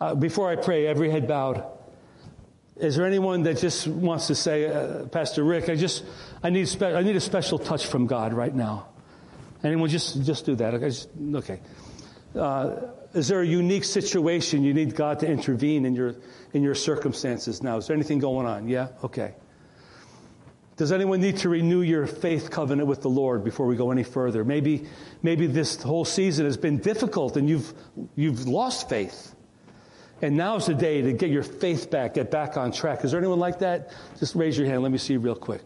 [0.01, 1.65] Uh, before I pray, every head bowed.
[2.77, 6.05] Is there anyone that just wants to say, uh, Pastor Rick, I just,
[6.43, 8.89] I need, spe- I need a special touch from God right now?
[9.63, 10.75] Anyone just, just do that?
[10.75, 10.91] Okay.
[11.35, 11.61] Okay.
[12.35, 12.77] Uh,
[13.15, 16.17] is there a unique situation you need God to intervene in your,
[16.53, 17.79] in your circumstances now?
[17.79, 18.69] Is there anything going on?
[18.69, 18.89] Yeah?
[19.05, 19.35] Okay.
[20.77, 24.03] Does anyone need to renew your faith covenant with the Lord before we go any
[24.03, 24.45] further?
[24.45, 24.87] Maybe,
[25.23, 27.73] maybe this whole season has been difficult and you've,
[28.17, 29.35] you've lost faith.
[30.21, 33.05] And now's the day to get your faith back, get back on track.
[33.05, 33.93] Is there anyone like that?
[34.19, 34.83] Just raise your hand.
[34.83, 35.63] Let me see real quick.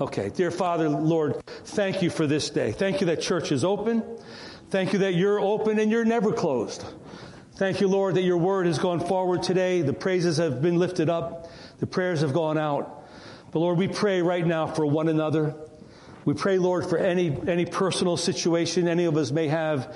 [0.00, 0.28] Okay.
[0.28, 2.72] Dear Father, Lord, thank you for this day.
[2.72, 4.02] Thank you that church is open.
[4.70, 6.84] Thank you that you're open and you're never closed.
[7.54, 9.82] Thank you, Lord, that your word has gone forward today.
[9.82, 11.50] The praises have been lifted up.
[11.78, 12.97] The prayers have gone out.
[13.50, 15.54] But Lord, we pray right now for one another.
[16.24, 19.94] We pray, Lord, for any, any personal situation any of us may have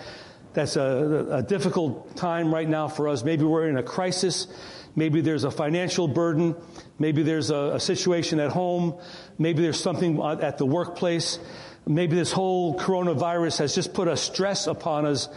[0.54, 3.24] that's a, a difficult time right now for us.
[3.24, 4.46] Maybe we're in a crisis.
[4.94, 6.54] Maybe there's a financial burden.
[6.98, 8.98] Maybe there's a, a situation at home.
[9.38, 11.38] Maybe there's something at the workplace.
[11.86, 15.28] Maybe this whole coronavirus has just put a stress upon us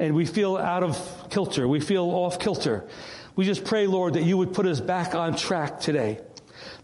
[0.00, 1.66] and we feel out of kilter.
[1.66, 2.86] We feel off kilter.
[3.36, 6.20] We just pray, Lord, that you would put us back on track today,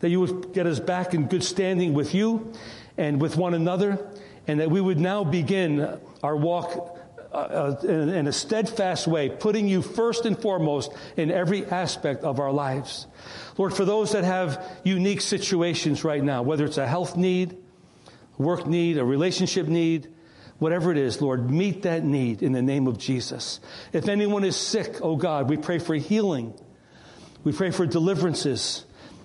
[0.04, 2.52] that you would get us back in good standing with you
[2.98, 4.06] and with one another,
[4.46, 6.98] and that we would now begin our walk
[7.32, 12.22] uh, uh in, in a steadfast way, putting you first and foremost in every aspect
[12.22, 13.06] of our lives.
[13.56, 17.56] Lord, for those that have unique situations right now, whether it's a health need,
[18.36, 20.10] work need, a relationship need,
[20.58, 23.58] Whatever it is, Lord, meet that need in the name of Jesus.
[23.92, 26.54] If anyone is sick, oh God, we pray for healing.
[27.42, 28.84] We pray for deliverances.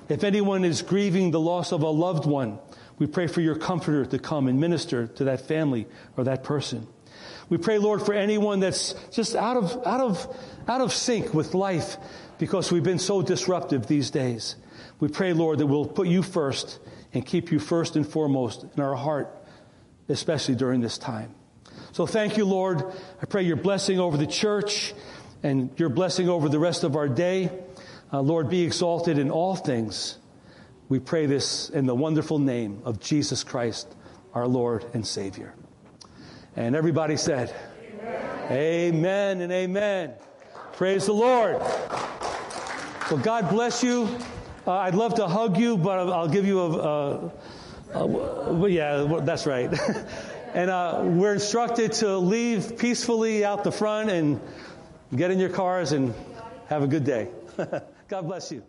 [0.10, 2.60] If anyone is grieving the loss of a loved one,
[2.97, 5.88] we pray for your comforter to come and minister to that family
[6.18, 6.88] or that person.
[7.47, 10.38] We pray, Lord, for anyone that's just out of, out of,
[10.68, 11.97] out of sync with life
[12.38, 14.55] because we've been so disruptive these days.
[14.99, 16.80] We pray, Lord, that we'll put you first
[17.14, 19.36] and keep you first and foremost in our heart
[20.10, 21.34] especially during this time.
[21.91, 22.84] So thank you, Lord.
[23.22, 24.93] I pray your blessing over the church
[25.43, 27.49] and your blessing over the rest of our day.
[28.12, 30.18] Uh, Lord, be exalted in all things.
[30.88, 33.95] We pray this in the wonderful name of Jesus Christ,
[34.34, 35.53] our Lord and Savior.
[36.55, 37.53] And everybody said,
[38.01, 40.14] Amen, amen and amen.
[40.74, 41.60] Praise the Lord.
[43.12, 44.10] Well, God bless you.
[44.66, 47.32] Uh, I'd love to hug you, but I'll, give you a,
[47.93, 49.72] a yeah, that's right.
[50.55, 54.41] and uh, we're instructed to leave peacefully out the front and
[55.16, 56.16] get in your cars and
[56.70, 57.30] have a good day.
[58.10, 58.64] God bless you.